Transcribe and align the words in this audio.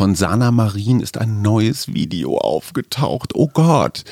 von 0.00 0.14
Sana 0.14 0.50
Marin 0.50 1.00
ist 1.00 1.18
ein 1.18 1.42
neues 1.42 1.88
Video 1.92 2.38
aufgetaucht. 2.38 3.32
Oh 3.34 3.48
Gott. 3.52 4.04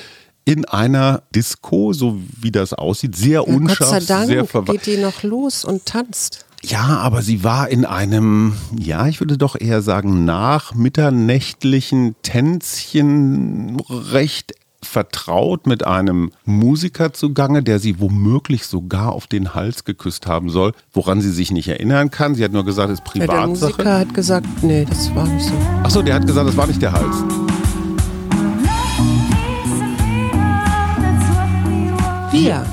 In 0.45 0.67
einer 0.67 1.23
Disco, 1.35 1.95
so 1.95 2.19
wie 2.39 2.51
das 2.53 2.75
aussieht, 2.75 3.17
sehr 3.17 3.41
Ja, 3.47 3.55
unscharf, 3.55 3.79
Gott 3.79 3.89
sei 3.89 4.01
Dank 4.01 4.27
sehr 4.27 4.45
verwandt. 4.45 4.83
geht 4.85 4.95
die 4.95 5.01
noch 5.01 5.23
los 5.23 5.65
und 5.65 5.87
tanzt. 5.87 6.45
Ja, 6.63 6.99
aber 6.99 7.23
sie 7.23 7.43
war 7.43 7.71
in 7.71 7.87
einem, 7.87 8.53
ja, 8.79 9.07
ich 9.09 9.21
würde 9.21 9.39
doch 9.39 9.59
eher 9.59 9.81
sagen, 9.81 10.27
nachmitternächtlichen 10.27 12.17
Tänzchen 12.23 13.81
recht 13.89 14.53
vertraut 14.83 15.67
mit 15.67 15.87
einem 15.87 16.31
Musiker 16.45 17.13
zugange, 17.13 17.63
der 17.63 17.79
sie 17.79 18.01
womöglich 18.01 18.65
sogar 18.67 19.13
auf 19.13 19.27
den 19.27 19.55
Hals 19.55 19.85
geküsst 19.85 20.27
haben 20.27 20.51
soll, 20.51 20.73
woran 20.93 21.21
sie 21.21 21.31
sich 21.33 21.51
nicht 21.51 21.69
erinnern 21.69 22.11
kann. 22.11 22.35
Sie 22.35 22.45
hat 22.45 22.53
nur 22.53 22.65
gesagt, 22.65 22.91
es 22.91 23.01
ist 23.01 23.15
Ja, 23.15 23.27
der 23.27 23.47
Musiker 23.47 23.73
Privatsache. 23.73 23.99
hat 23.99 24.15
gesagt, 24.15 24.47
nee, 24.63 24.85
das 24.89 25.15
war 25.15 25.27
nicht 25.27 25.47
so. 25.47 25.55
Achso, 25.83 26.03
der 26.03 26.15
hat 26.15 26.27
gesagt, 26.27 26.49
das 26.49 26.57
war 26.57 26.67
nicht 26.67 26.81
der 26.81 26.93
Hals. 26.93 27.17
Wir, 32.31 32.65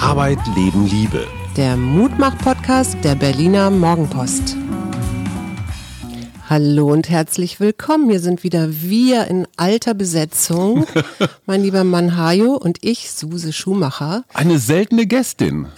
Arbeit, 0.00 0.38
Leben, 0.54 0.86
Liebe. 0.86 1.26
der 1.56 1.76
Mutmach-Podcast 1.76 2.96
der 3.02 3.14
Berliner 3.14 3.70
Morgenpost. 3.70 4.56
Hallo 6.50 6.90
und 6.90 7.10
herzlich 7.10 7.60
willkommen. 7.60 8.08
Hier 8.08 8.20
sind 8.20 8.42
wieder 8.42 8.70
wir 8.70 9.26
in 9.26 9.46
alter 9.58 9.92
Besetzung. 9.92 10.86
mein 11.46 11.62
lieber 11.62 11.84
Mann 11.84 12.16
Hajo 12.16 12.54
und 12.54 12.78
ich, 12.80 13.10
Suse 13.10 13.52
Schumacher. 13.52 14.24
Eine 14.32 14.58
seltene 14.58 15.06
Gästin. 15.06 15.68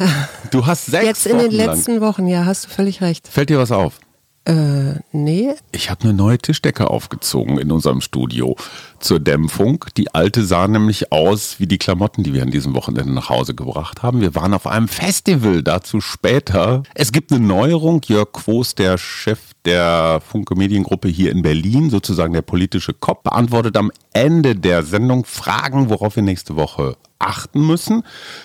Du 0.52 0.66
hast 0.66 0.86
sechs 0.92 1.04
Jetzt 1.04 1.26
in 1.26 1.38
den 1.38 1.48
Wochen 1.48 1.56
lang. 1.56 1.66
letzten 1.74 2.00
Wochen, 2.00 2.28
ja, 2.28 2.44
hast 2.44 2.66
du 2.66 2.68
völlig 2.68 3.00
recht. 3.00 3.26
Fällt 3.26 3.50
dir 3.50 3.58
was 3.58 3.72
auf? 3.72 3.98
Äh, 4.46 4.94
nee, 5.12 5.54
Ich 5.70 5.90
habe 5.90 6.04
eine 6.04 6.14
neue 6.14 6.38
Tischdecke 6.38 6.88
aufgezogen 6.88 7.58
in 7.58 7.70
unserem 7.70 8.00
Studio 8.00 8.56
zur 8.98 9.20
Dämpfung. 9.20 9.84
Die 9.98 10.14
alte 10.14 10.44
sah 10.44 10.66
nämlich 10.66 11.12
aus 11.12 11.60
wie 11.60 11.66
die 11.66 11.76
Klamotten, 11.76 12.22
die 12.22 12.32
wir 12.32 12.42
an 12.42 12.50
diesem 12.50 12.74
Wochenende 12.74 13.12
nach 13.12 13.28
Hause 13.28 13.54
gebracht 13.54 14.02
haben. 14.02 14.22
Wir 14.22 14.34
waren 14.34 14.54
auf 14.54 14.66
einem 14.66 14.88
Festival, 14.88 15.62
dazu 15.62 16.00
später. 16.00 16.84
Es 16.94 17.12
gibt 17.12 17.32
eine 17.32 17.44
Neuerung. 17.44 18.00
Jörg 18.06 18.32
Quos, 18.32 18.74
der 18.74 18.96
Chef 18.96 19.40
der 19.66 20.22
Funke 20.26 20.54
Mediengruppe 20.56 21.08
hier 21.08 21.32
in 21.32 21.42
Berlin, 21.42 21.90
sozusagen 21.90 22.32
der 22.32 22.42
politische 22.42 22.94
Kopf, 22.94 23.24
beantwortet 23.24 23.76
am 23.76 23.92
Ende 24.14 24.56
der 24.56 24.82
Sendung 24.84 25.26
Fragen, 25.26 25.90
worauf 25.90 26.16
wir 26.16 26.22
nächste 26.22 26.56
Woche 26.56 26.96
achten 27.20 27.66
müssen. 27.66 28.02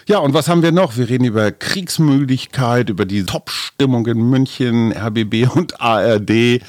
Ja, 0.08 0.20
und 0.20 0.34
was 0.34 0.48
haben 0.48 0.62
wir 0.62 0.72
noch? 0.72 0.98
Wir 0.98 1.10
reden 1.10 1.26
über 1.26 1.52
Kriegsmüdigkeit, 1.52 2.90
über 2.90 3.06
die 3.06 3.24
Top-Stimmung 3.24 4.06
in 4.08 4.30
München, 4.30 4.92
RBB 4.92 5.48
und 5.56 5.82
ARD. 5.82 6.62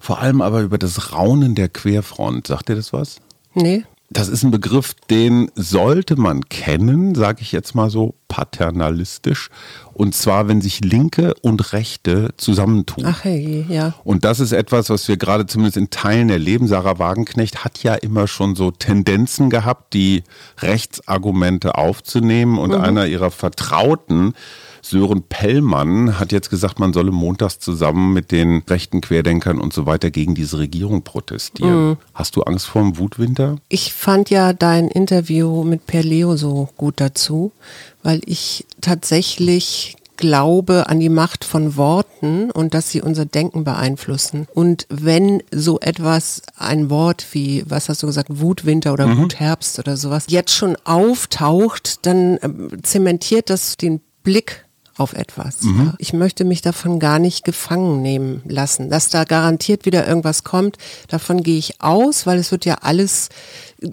Vor 0.00 0.20
allem 0.20 0.40
aber 0.40 0.60
über 0.62 0.78
das 0.78 1.12
Raunen 1.12 1.54
der 1.54 1.68
Querfront. 1.68 2.46
Sagt 2.46 2.70
ihr 2.70 2.76
das 2.76 2.92
was? 2.92 3.20
nee. 3.54 3.84
Das 4.10 4.28
ist 4.28 4.42
ein 4.42 4.50
Begriff, 4.50 4.94
den 5.10 5.50
sollte 5.54 6.16
man 6.16 6.48
kennen, 6.48 7.14
sage 7.14 7.42
ich 7.42 7.52
jetzt 7.52 7.74
mal 7.74 7.90
so 7.90 8.14
paternalistisch. 8.28 9.50
Und 9.94 10.14
zwar, 10.14 10.46
wenn 10.46 10.60
sich 10.60 10.80
Linke 10.80 11.34
und 11.42 11.72
Rechte 11.72 12.30
zusammentun. 12.36 13.04
Ach 13.06 13.24
hey, 13.24 13.66
ja. 13.68 13.94
Und 14.04 14.24
das 14.24 14.38
ist 14.38 14.52
etwas, 14.52 14.90
was 14.90 15.08
wir 15.08 15.16
gerade 15.16 15.46
zumindest 15.46 15.76
in 15.76 15.90
Teilen 15.90 16.30
erleben. 16.30 16.68
Sarah 16.68 16.98
Wagenknecht 16.98 17.64
hat 17.64 17.82
ja 17.82 17.94
immer 17.94 18.28
schon 18.28 18.54
so 18.54 18.70
Tendenzen 18.70 19.50
gehabt, 19.50 19.94
die 19.94 20.22
Rechtsargumente 20.58 21.74
aufzunehmen. 21.74 22.58
Und 22.58 22.74
einer 22.74 23.06
ihrer 23.06 23.30
Vertrauten, 23.30 24.34
Sören 24.82 25.22
Pellmann, 25.22 26.18
hat 26.18 26.32
jetzt 26.32 26.50
gesagt, 26.50 26.78
man 26.78 26.92
solle 26.92 27.10
montags 27.10 27.58
zusammen 27.58 28.12
mit 28.12 28.32
den 28.32 28.62
rechten 28.68 29.00
Querdenkern 29.00 29.60
und 29.60 29.72
so 29.72 29.86
weiter 29.86 30.10
gegen 30.10 30.34
diese 30.34 30.58
Regierung 30.58 31.02
protestieren. 31.02 31.96
Hast 32.14 32.36
du 32.36 32.42
Angst 32.42 32.66
vor 32.66 32.82
dem 32.82 32.98
Wutwinter? 32.98 33.56
Ich 33.68 33.92
fand 33.92 34.30
ja 34.30 34.52
dein 34.52 34.88
Interview 34.88 35.64
mit 35.64 35.86
Per 35.86 36.02
Leo 36.02 36.36
so 36.36 36.68
gut 36.76 36.94
dazu, 36.98 37.52
weil 38.02 38.20
ich 38.24 38.66
tatsächlich 38.80 39.96
glaube 40.18 40.88
an 40.88 41.00
die 41.00 41.08
Macht 41.08 41.44
von 41.44 41.76
Worten 41.76 42.50
und 42.50 42.74
dass 42.74 42.90
sie 42.90 43.00
unser 43.00 43.24
Denken 43.24 43.64
beeinflussen. 43.64 44.46
Und 44.52 44.86
wenn 44.90 45.42
so 45.50 45.80
etwas, 45.80 46.42
ein 46.56 46.90
Wort 46.90 47.26
wie, 47.32 47.64
was 47.66 47.88
hast 47.88 48.02
du 48.02 48.06
gesagt, 48.06 48.28
Wutwinter 48.28 48.92
oder 48.92 49.16
Wutherbst 49.16 49.78
oder 49.78 49.96
sowas, 49.96 50.26
jetzt 50.28 50.54
schon 50.54 50.76
auftaucht, 50.84 52.04
dann 52.04 52.38
ähm, 52.42 52.82
zementiert 52.82 53.48
das 53.48 53.76
den 53.76 54.00
Blick 54.22 54.66
auf 54.98 55.12
etwas. 55.12 55.58
Ja. 55.62 55.94
Ich 55.98 56.12
möchte 56.12 56.44
mich 56.44 56.60
davon 56.60 56.98
gar 56.98 57.18
nicht 57.18 57.44
gefangen 57.44 58.02
nehmen 58.02 58.42
lassen. 58.44 58.90
Dass 58.90 59.08
da 59.08 59.24
garantiert 59.24 59.86
wieder 59.86 60.06
irgendwas 60.06 60.44
kommt, 60.44 60.76
davon 61.08 61.42
gehe 61.42 61.58
ich 61.58 61.80
aus, 61.80 62.26
weil 62.26 62.38
es 62.38 62.50
wird 62.50 62.64
ja 62.64 62.78
alles 62.82 63.28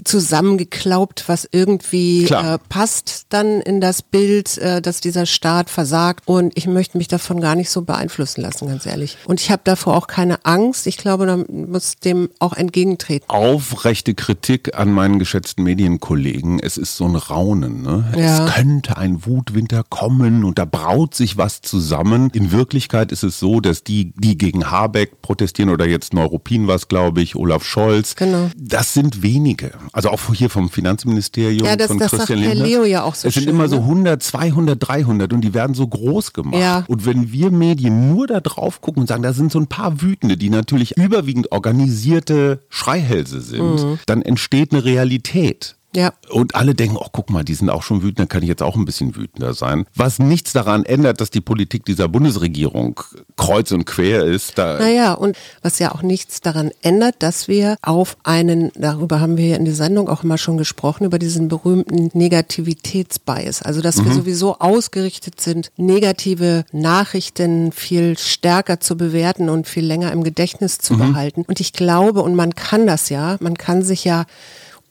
zusammengeklaubt, 0.03 1.25
was 1.27 1.47
irgendwie 1.51 2.25
äh, 2.25 2.57
passt 2.69 3.27
dann 3.29 3.61
in 3.61 3.81
das 3.81 4.01
Bild, 4.01 4.57
äh, 4.57 4.81
dass 4.81 5.01
dieser 5.01 5.25
Staat 5.25 5.69
versagt. 5.69 6.23
Und 6.25 6.57
ich 6.57 6.67
möchte 6.67 6.97
mich 6.97 7.07
davon 7.07 7.39
gar 7.41 7.55
nicht 7.55 7.69
so 7.69 7.81
beeinflussen 7.83 8.41
lassen, 8.41 8.67
ganz 8.67 8.85
ehrlich. 8.85 9.17
Und 9.25 9.39
ich 9.41 9.51
habe 9.51 9.61
davor 9.63 9.95
auch 9.95 10.07
keine 10.07 10.43
Angst. 10.45 10.87
Ich 10.87 10.97
glaube, 10.97 11.25
man 11.25 11.45
muss 11.69 11.95
dem 11.97 12.29
auch 12.39 12.53
entgegentreten. 12.53 13.29
Aufrechte 13.29 14.13
Kritik 14.13 14.77
an 14.77 14.91
meinen 14.91 15.19
geschätzten 15.19 15.63
Medienkollegen. 15.63 16.59
Es 16.59 16.77
ist 16.77 16.97
so 16.97 17.05
ein 17.05 17.15
Raunen. 17.15 17.81
Ne? 17.81 18.13
Ja. 18.17 18.45
Es 18.45 18.53
könnte 18.53 18.97
ein 18.97 19.25
Wutwinter 19.25 19.83
kommen 19.87 20.43
und 20.43 20.57
da 20.59 20.65
braut 20.65 21.15
sich 21.15 21.37
was 21.37 21.61
zusammen. 21.61 22.29
In 22.33 22.51
Wirklichkeit 22.51 23.11
ist 23.11 23.23
es 23.23 23.39
so, 23.39 23.59
dass 23.59 23.83
die, 23.83 24.13
die 24.15 24.37
gegen 24.37 24.71
Habeck 24.71 25.21
protestieren 25.21 25.69
oder 25.69 25.85
jetzt 25.87 26.13
Neuruppin 26.13 26.67
was, 26.67 26.87
glaube 26.87 27.21
ich, 27.21 27.35
Olaf 27.35 27.63
Scholz, 27.63 28.15
Genau. 28.15 28.49
das 28.57 28.93
sind 28.93 29.21
wenige. 29.21 29.74
Also 29.93 30.09
auch 30.09 30.19
hier 30.33 30.49
vom 30.49 30.69
Finanzministerium, 30.69 31.65
Ja, 31.65 31.75
das- 31.75 31.87
von 31.87 31.97
das 31.99 32.11
sagt 32.11 32.25
Christian 32.27 32.39
Herr 32.39 32.55
Lindner. 32.55 32.67
Leo 32.67 32.83
ja 32.85 33.03
auch 33.03 33.15
so 33.15 33.27
Es 33.27 33.33
sind 33.33 33.43
schön, 33.43 33.53
immer 33.53 33.67
so 33.67 33.77
ne? 33.77 33.81
100, 33.85 34.23
200, 34.23 34.77
300 34.87 35.33
und 35.33 35.41
die 35.41 35.53
werden 35.53 35.73
so 35.73 35.87
groß 35.87 36.33
gemacht. 36.33 36.59
Ja. 36.59 36.83
Und 36.87 37.05
wenn 37.05 37.31
wir 37.31 37.51
Medien 37.51 38.09
nur 38.13 38.27
da 38.27 38.39
drauf 38.39 38.81
gucken 38.81 39.01
und 39.01 39.07
sagen, 39.07 39.23
da 39.23 39.33
sind 39.33 39.51
so 39.51 39.59
ein 39.59 39.67
paar 39.67 40.01
Wütende, 40.01 40.37
die 40.37 40.49
natürlich 40.49 40.97
überwiegend 40.97 41.51
organisierte 41.51 42.59
Schreihälse 42.69 43.41
sind, 43.41 43.83
Mhm. 43.83 43.99
dann 44.05 44.21
entsteht 44.21 44.71
eine 44.73 44.83
Realität. 44.85 45.75
Ja. 45.95 46.13
Und 46.29 46.55
alle 46.55 46.75
denken, 46.75 46.97
oh, 46.97 47.07
guck 47.11 47.29
mal, 47.29 47.43
die 47.43 47.53
sind 47.53 47.69
auch 47.69 47.83
schon 47.83 48.01
wütend, 48.01 48.19
dann 48.19 48.27
kann 48.27 48.43
ich 48.43 48.49
jetzt 48.49 48.61
auch 48.61 48.75
ein 48.75 48.85
bisschen 48.85 49.15
wütender 49.15 49.53
sein. 49.53 49.85
Was 49.95 50.19
nichts 50.19 50.53
daran 50.53 50.83
ändert, 50.83 51.21
dass 51.21 51.29
die 51.29 51.41
Politik 51.41 51.85
dieser 51.85 52.07
Bundesregierung 52.07 52.99
kreuz 53.37 53.71
und 53.71 53.85
quer 53.85 54.25
ist. 54.25 54.57
Da 54.57 54.77
Naja, 54.77 55.13
und 55.13 55.37
was 55.61 55.79
ja 55.79 55.93
auch 55.93 56.01
nichts 56.01 56.41
daran 56.41 56.71
ändert, 56.81 57.15
dass 57.19 57.47
wir 57.47 57.77
auf 57.81 58.17
einen, 58.23 58.71
darüber 58.75 59.21
haben 59.21 59.37
wir 59.37 59.47
ja 59.47 59.55
in 59.55 59.65
der 59.65 59.75
Sendung 59.75 60.09
auch 60.09 60.23
immer 60.23 60.37
schon 60.37 60.57
gesprochen, 60.57 61.05
über 61.05 61.19
diesen 61.19 61.47
berühmten 61.47 62.09
Negativitätsbias. 62.13 63.61
Also, 63.61 63.81
dass 63.81 64.03
wir 64.03 64.11
sowieso 64.13 64.59
ausgerichtet 64.59 65.39
sind, 65.39 65.71
negative 65.77 66.65
Nachrichten 66.71 67.71
viel 67.71 68.17
stärker 68.17 68.79
zu 68.79 68.97
bewerten 68.97 69.49
und 69.49 69.67
viel 69.67 69.85
länger 69.85 70.11
im 70.11 70.23
Gedächtnis 70.23 70.77
zu 70.77 70.97
behalten. 70.97 71.43
Und 71.47 71.59
ich 71.59 71.73
glaube, 71.73 72.21
und 72.21 72.35
man 72.35 72.55
kann 72.55 72.87
das 72.87 73.09
ja, 73.09 73.37
man 73.39 73.57
kann 73.57 73.81
sich 73.81 74.03
ja 74.03 74.25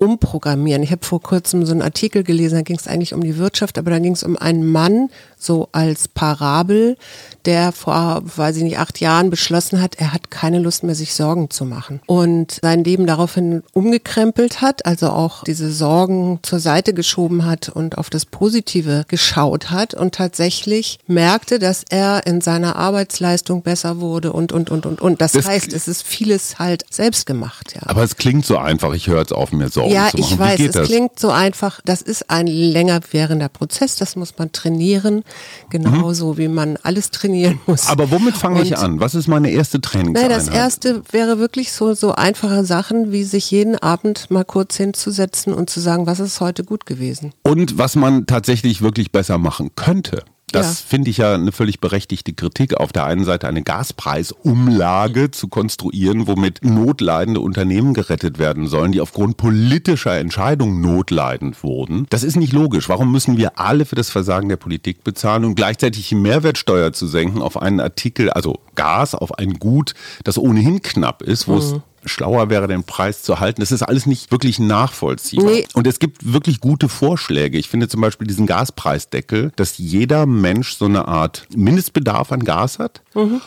umprogrammieren. 0.05 0.83
Ich 0.83 0.91
habe 0.93 1.05
vor 1.05 1.21
kurzem 1.21 1.65
so 1.67 1.73
einen 1.73 1.83
Artikel 1.83 2.23
gelesen, 2.23 2.57
da 2.57 2.63
ging 2.63 2.77
es 2.77 2.87
eigentlich 2.87 3.15
um 3.15 3.23
die 3.23 3.39
Wirtschaft, 3.39 3.79
aber 3.79 3.91
da 3.91 3.99
ging 3.99 4.13
es 4.13 4.23
um 4.23 4.37
einen 4.37 4.71
Mann, 4.71 5.11
so 5.39 5.69
als 5.73 6.09
Parabel, 6.09 6.97
der 7.45 7.73
vor, 7.73 8.23
weiß 8.25 8.57
ich 8.57 8.63
nicht, 8.63 8.79
acht 8.79 9.01
Jahren 9.01 9.29
beschlossen 9.31 9.81
hat, 9.83 9.97
er 9.97 10.13
hat 10.13 10.31
keine 10.31 10.59
Lust 10.59 10.83
mehr, 10.85 10.95
sich 10.95 11.15
Sorgen 11.15 11.51
zu 11.51 11.65
machen. 11.67 12.01
Und 12.07 12.59
sein 12.63 12.83
Leben 12.85 13.07
daraufhin 13.07 13.63
umgekrempelt 13.73 14.63
hat, 14.63 14.87
also 14.87 15.11
auch 15.11 15.45
diese 15.45 15.71
Sorgen 15.71 16.39
zur 16.43 16.59
Seite 16.61 16.95
geschoben 16.95 17.45
hat 17.45 17.69
und 17.69 17.99
auf 17.99 18.09
das 18.11 18.25
Positive 18.25 19.05
geschaut 19.09 19.71
hat 19.71 19.93
und 19.95 20.15
tatsächlich 20.15 20.99
merkte, 21.07 21.59
dass 21.59 21.85
er 21.91 22.27
in 22.27 22.41
seiner 22.41 22.77
Arbeitsleistung 22.77 23.63
besser 23.63 24.01
wurde 24.01 24.33
und, 24.33 24.53
und, 24.53 24.71
und, 24.71 24.87
und, 24.87 25.01
und. 25.01 25.21
Das, 25.21 25.33
Das- 25.33 25.47
heißt, 25.47 25.73
es 25.73 25.89
ist 25.89 26.03
vieles 26.03 26.59
halt 26.59 26.85
selbst 26.91 27.27
gemacht, 27.27 27.75
ja. 27.75 27.83
aber 27.87 28.03
es 28.03 28.17
klingt 28.17 28.47
so 28.47 28.57
einfach, 28.59 28.95
ich 28.95 29.07
höre 29.09 29.19
jetzt 29.21 29.33
auf, 29.33 29.53
mir 29.53 29.69
Sorgen 29.69 29.93
Ja, 29.95 30.09
zu 30.11 30.19
machen. 30.19 30.21
ich 30.33 30.37
Wie 30.37 30.39
weiß, 30.41 30.61
es 30.61 30.73
das? 30.73 30.89
klingt 30.89 31.19
so 31.19 31.31
einfach. 31.31 31.81
Das 31.85 32.03
ist 32.03 32.31
ein 32.31 32.47
länger 32.47 33.01
währender 33.11 33.49
Prozess, 33.49 33.97
das 33.97 34.17
muss 34.17 34.37
man 34.39 34.53
trainieren, 34.53 35.25
genauso 35.71 36.39
wie 36.39 36.49
man 36.49 36.77
alles 36.83 37.11
trainieren 37.11 37.61
muss. 37.67 37.85
Mhm. 37.85 37.91
Aber 37.91 38.11
womit 38.11 38.37
fange 38.37 38.63
ich 38.63 38.77
an? 38.79 39.01
Was 39.01 39.15
ist 39.15 39.29
meine 39.29 39.51
erste 39.51 39.79
Nein, 39.79 39.83
Trainingseinheit? 39.83 40.31
das 40.33 40.49
erste 40.49 41.03
wäre 41.11 41.39
wirklich 41.39 41.73
so, 41.73 41.95
so 41.95 42.13
einfache 42.13 42.65
Sachen, 42.65 43.13
wie 43.13 43.25
sich 43.25 43.51
jeden 43.51 43.77
Abend 43.77 44.31
mal 44.31 44.45
kurz 44.45 44.77
hinzusetzen 44.77 45.53
und 45.55 45.71
zu 45.71 45.81
sagen, 45.81 46.07
was 46.07 46.21
ist 46.21 46.41
heute 46.41 46.65
gut 46.65 46.87
gewesen. 46.87 47.33
Und 47.43 47.79
was 47.79 47.97
man 47.97 48.27
tatsächlich 48.27 48.83
wirklich 48.83 49.13
besser 49.13 49.39
machen 49.39 49.71
könnte. 49.77 50.25
Das 50.55 50.81
Ja. 50.81 50.87
finde 50.89 51.11
ich 51.11 51.19
ja 51.19 51.35
eine 51.35 51.53
völlig 51.53 51.81
berechtigte 51.81 52.33
Kritik. 52.33 52.77
Auf 52.79 52.93
der 52.93 53.05
einen 53.05 53.25
Seite 53.25 53.49
eine 53.49 53.63
Gaspreisumlage 53.63 55.31
zu 55.31 55.49
konstruieren, 55.49 56.27
womit 56.27 56.65
notleidende 56.65 57.41
Unternehmen 57.41 57.95
gerettet 57.95 58.39
werden 58.39 58.67
sollen, 58.67 58.93
die 58.93 59.01
aufgrund 59.01 59.37
politischer 59.37 60.17
Entscheidungen 60.19 60.81
notleidend 60.81 61.63
wurden. 61.63 62.07
Das 62.11 62.23
ist 62.23 62.37
nicht 62.37 62.53
logisch. 62.53 62.89
Warum 62.89 63.11
müssen 63.13 63.37
wir 63.37 63.59
alle 63.59 63.85
für 63.85 63.97
das 63.97 64.11
Versagen 64.11 64.49
der 64.49 64.57
Politik 64.57 65.05
bezahlen 65.05 65.45
und 65.45 65.55
gleichzeitig 65.55 66.09
die 66.09 66.15
Mehrwertsteuer 66.15 66.93
zu 66.93 67.07
senken 67.07 67.43
auf 67.43 67.61
einen 67.61 67.81
Artikel, 67.81 68.31
also 68.31 68.61
Gas, 68.75 69.15
auf 69.15 69.39
ein 69.39 69.55
Gut, 69.59 69.95
das 70.25 70.39
ohnehin 70.39 70.83
knapp 70.83 71.23
ist, 71.23 71.49
wo 71.49 71.57
es 71.57 71.75
schlauer 72.07 72.51
wäre, 72.51 72.67
den 72.69 72.85
Preis 72.85 73.23
zu 73.23 73.41
halten. 73.41 73.61
Das 73.61 73.73
ist 73.73 73.83
alles 73.83 74.07
nicht 74.07 74.31
wirklich 74.33 74.59
nachvollziehbar. 74.59 75.47
Nee. 75.51 75.67
Und 75.75 75.87
es 75.87 75.99
gibt 75.99 76.33
wirklich 76.33 76.61
gute 76.61 76.89
Vorschläge. 76.89 77.59
Ich 77.59 77.69
finde 77.69 77.89
zum 77.89 78.01
Beispiel 78.01 78.27
diesen 78.27 78.47
Gaspreisdeckel, 78.47 79.53
dass 79.57 79.79
jeder 79.79 80.27
Mensch 80.27 80.75
so 80.77 80.85
eine 80.87 81.09
Art 81.09 81.47
Mindestbedarf 81.55 82.33
an 82.33 82.41
Gas 82.45 82.79
hat. 82.79 83.03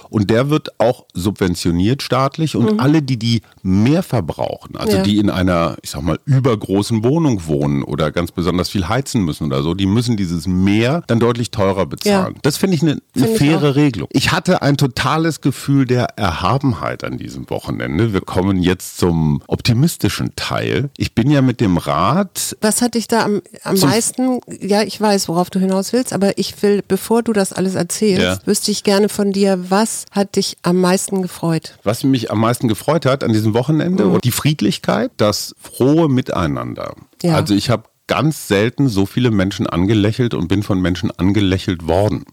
Und 0.10 0.30
der 0.30 0.50
wird 0.50 0.80
auch 0.80 1.06
subventioniert 1.14 2.02
staatlich. 2.02 2.56
Und 2.56 2.80
alle, 2.80 3.02
die 3.02 3.18
die 3.18 3.42
mehr 3.64 4.04
verbrauchen, 4.04 4.78
also 4.78 4.98
Ja. 4.98 5.04
die 5.04 5.18
in 5.18 5.30
einer, 5.30 5.76
ich 5.82 5.90
sag 5.90 6.02
mal, 6.04 6.20
übergroßen 6.26 7.04
Wohnung 7.04 7.46
wohnen 7.48 7.84
oder 7.84 8.12
ganz 8.12 8.32
besonders 8.32 8.70
viel 8.70 8.88
heizen 8.88 9.24
müssen 9.24 9.46
oder 9.46 9.62
so, 9.64 9.74
die 9.74 9.86
müssen 9.86 10.16
dieses 10.16 10.48
Mehr 10.48 11.04
dann 11.08 11.20
deutlich 11.20 11.52
teurer 11.52 11.86
bezahlen. 11.86 12.34
Ja. 12.36 12.40
Das 12.44 12.58
finde 12.58 12.76
ich 12.76 12.82
eine, 12.82 12.92
eine 12.92 13.02
Finde 13.14 13.32
ich 13.32 13.38
faire 13.38 13.72
auch. 13.72 13.76
Regelung. 13.76 14.08
Ich 14.14 14.32
hatte 14.32 14.62
ein 14.62 14.78
totales 14.78 15.42
Gefühl 15.42 15.86
der 15.86 16.18
Erhabenheit 16.18 17.04
an 17.04 17.18
diesem 17.18 17.50
Wochenende. 17.50 18.14
Wir 18.14 18.22
kommen 18.22 18.47
jetzt 18.56 18.98
zum 18.98 19.42
optimistischen 19.48 20.36
Teil. 20.36 20.90
Ich 20.98 21.14
bin 21.14 21.30
ja 21.30 21.42
mit 21.42 21.60
dem 21.60 21.78
Rad 21.78 22.56
Was 22.62 22.82
hat 22.82 22.96
dich 22.96 23.08
da 23.08 23.26
am, 23.26 23.42
am 23.64 23.78
meisten, 23.80 24.40
ja, 24.62 24.82
ich 24.84 25.00
weiß, 25.00 25.28
worauf 25.28 25.50
du 25.50 25.60
hinaus 25.60 25.94
willst, 25.94 26.14
aber 26.14 26.38
ich 26.38 26.62
will, 26.64 26.82
bevor 26.88 27.24
du 27.24 27.34
das 27.34 27.52
alles 27.54 27.76
erzählst, 27.76 28.22
Ja. 28.22 28.40
wüsste 28.46 28.72
ich 28.72 28.84
gerne 28.84 29.10
von 29.10 29.32
dir, 29.32 29.70
was 29.70 30.06
hat 30.12 30.36
dich 30.36 30.58
am 30.64 30.80
meisten 30.80 31.22
gefreut? 31.22 31.78
Was 31.84 32.04
mich 32.04 32.32
am 32.32 32.40
meisten 32.40 32.68
gefreut 32.68 33.06
hat 33.06 33.24
an 33.24 33.34
diesem 33.34 33.54
Wochenende, 33.54 34.08
und 34.08 34.24
die 34.24 34.32
Friedlichkeit, 34.32 35.12
das 35.18 35.54
frohe 35.62 36.08
Miteinander. 36.10 36.96
Ja. 37.22 37.36
Also 37.36 37.54
ich 37.54 37.70
habe 37.70 37.84
ganz 38.08 38.48
selten 38.48 38.88
so 38.88 39.06
viele 39.06 39.32
Menschen 39.32 39.68
angelächelt 39.68 40.34
und 40.34 40.48
bin 40.48 40.64
von 40.64 40.80
Menschen 40.82 41.12
angelächelt 41.12 41.88
worden. 41.88 42.24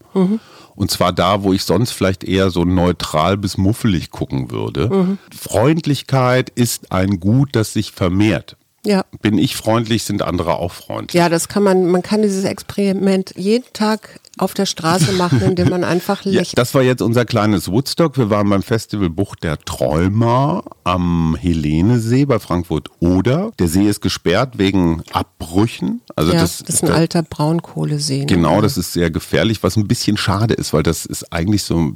Und 0.75 0.91
zwar 0.91 1.13
da, 1.13 1.43
wo 1.43 1.53
ich 1.53 1.63
sonst 1.63 1.91
vielleicht 1.91 2.23
eher 2.23 2.49
so 2.49 2.65
neutral 2.65 3.37
bis 3.37 3.57
muffelig 3.57 4.11
gucken 4.11 4.51
würde. 4.51 5.17
Freundlichkeit 5.35 6.49
ist 6.49 6.91
ein 6.91 7.19
Gut, 7.19 7.49
das 7.53 7.73
sich 7.73 7.91
vermehrt. 7.91 8.57
Ja. 8.85 9.03
Bin 9.21 9.37
ich 9.37 9.55
freundlich, 9.55 10.03
sind 10.03 10.21
andere 10.21 10.57
auch 10.57 10.71
freundlich. 10.71 11.19
Ja, 11.19 11.27
das 11.27 11.47
kann 11.47 11.63
man, 11.63 11.89
man 11.89 12.03
kann 12.03 12.21
dieses 12.21 12.43
Experiment 12.43 13.33
jeden 13.35 13.65
Tag 13.73 14.19
auf 14.37 14.53
der 14.53 14.65
Straße 14.65 15.13
machen, 15.13 15.41
indem 15.45 15.69
man 15.69 15.83
einfach 15.83 16.25
Ja, 16.25 16.39
lächelt. 16.39 16.57
das 16.57 16.73
war 16.73 16.81
jetzt 16.81 17.01
unser 17.01 17.25
kleines 17.25 17.69
Woodstock. 17.71 18.17
Wir 18.17 18.29
waren 18.29 18.49
beim 18.49 18.63
Festival 18.63 19.09
Bucht 19.09 19.43
der 19.43 19.57
Träumer 19.59 20.63
am 20.83 21.35
Helenesee 21.39 22.25
bei 22.25 22.39
Frankfurt 22.39 22.89
Oder. 22.99 23.51
Der 23.59 23.67
See 23.67 23.87
ist 23.87 24.01
gesperrt 24.01 24.57
wegen 24.57 25.01
Abbrüchen. 25.11 26.01
Also 26.15 26.33
ja, 26.33 26.39
das, 26.41 26.59
das, 26.59 26.75
ist 26.75 26.83
ein 26.83 26.91
alter 26.91 27.23
Braunkohlesee. 27.23 28.19
ne? 28.21 28.25
Genau, 28.25 28.61
das 28.61 28.77
ist 28.77 28.93
sehr 28.93 29.09
gefährlich, 29.09 29.63
was 29.63 29.75
ein 29.77 29.87
bisschen 29.87 30.17
schade 30.17 30.53
ist, 30.53 30.73
weil 30.73 30.83
das 30.83 31.05
ist 31.05 31.31
eigentlich 31.33 31.63
so, 31.63 31.91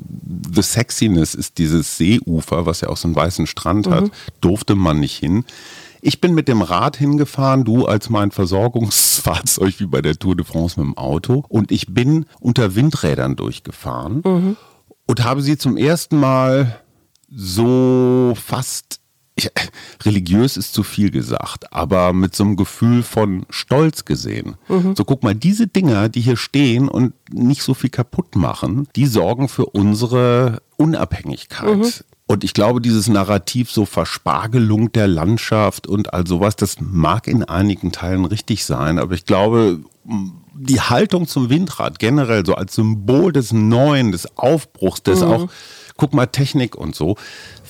the 0.53 0.61
sexiness 0.61 1.35
ist 1.35 1.57
dieses 1.57 1.97
Seeufer, 1.97 2.65
was 2.65 2.81
ja 2.81 2.89
auch 2.89 2.97
so 2.97 3.07
einen 3.07 3.15
weißen 3.15 3.47
Strand 3.47 3.87
Mhm. 3.87 3.91
hat, 3.93 4.11
durfte 4.41 4.75
man 4.75 4.99
nicht 4.99 5.17
hin. 5.17 5.45
Ich 6.01 6.21
bin 6.21 6.33
mit 6.33 6.47
dem 6.47 6.61
Rad 6.61 6.97
hingefahren, 6.97 7.63
du 7.65 7.85
als 7.85 8.09
mein 8.09 8.31
Versorgungsfahrzeug 8.31 9.79
wie 9.79 9.85
bei 9.85 10.01
der 10.01 10.17
Tour 10.17 10.35
de 10.35 10.45
France 10.45 10.79
mit 10.79 10.87
dem 10.87 10.97
Auto. 10.97 11.43
Und 11.49 11.71
ich 11.71 11.93
bin 11.93 12.25
unter 12.39 12.75
Windrädern 12.75 13.35
durchgefahren 13.35 14.21
Mhm. 14.25 14.57
und 15.07 15.23
habe 15.23 15.41
sie 15.41 15.57
zum 15.57 15.77
ersten 15.77 16.19
Mal 16.19 16.79
so 17.31 18.33
fast 18.41 18.99
ich, 19.35 19.49
religiös 20.03 20.57
ist 20.57 20.73
zu 20.73 20.83
viel 20.83 21.11
gesagt, 21.11 21.71
aber 21.71 22.11
mit 22.11 22.35
so 22.35 22.43
einem 22.43 22.57
Gefühl 22.57 23.03
von 23.03 23.45
Stolz 23.49 24.03
gesehen. 24.03 24.55
So 24.97 25.05
guck 25.05 25.23
mal, 25.23 25.33
diese 25.33 25.65
Dinger, 25.67 26.09
die 26.09 26.19
hier 26.19 26.35
stehen 26.35 26.89
und 26.89 27.13
nicht 27.31 27.63
so 27.63 27.73
viel 27.73 27.89
kaputt 27.89 28.35
machen, 28.35 28.89
die 28.97 29.05
sorgen 29.05 29.47
für 29.47 29.65
unsere 29.67 30.61
Unabhängigkeit. 30.75 32.03
Und 32.31 32.43
ich 32.43 32.53
glaube, 32.53 32.79
dieses 32.79 33.07
Narrativ 33.07 33.71
so 33.71 33.85
Verspargelung 33.85 34.91
der 34.91 35.07
Landschaft 35.07 35.87
und 35.87 36.13
all 36.13 36.27
sowas, 36.27 36.55
das 36.55 36.75
mag 36.79 37.27
in 37.27 37.43
einigen 37.43 37.91
Teilen 37.91 38.23
richtig 38.23 38.65
sein, 38.65 38.99
aber 38.99 39.15
ich 39.15 39.25
glaube, 39.25 39.79
die 40.53 40.79
Haltung 40.79 41.25
zum 41.25 41.49
Windrad 41.49 41.97
generell 41.97 42.45
so 42.45 42.53
als 42.53 42.75
Symbol 42.75 43.33
des 43.33 43.51
Neuen, 43.51 44.11
des 44.11 44.37
Aufbruchs, 44.37 45.01
des 45.01 45.23
auch, 45.23 45.49
guck 45.97 46.13
mal, 46.13 46.27
Technik 46.27 46.75
und 46.75 46.93
so, 46.93 47.15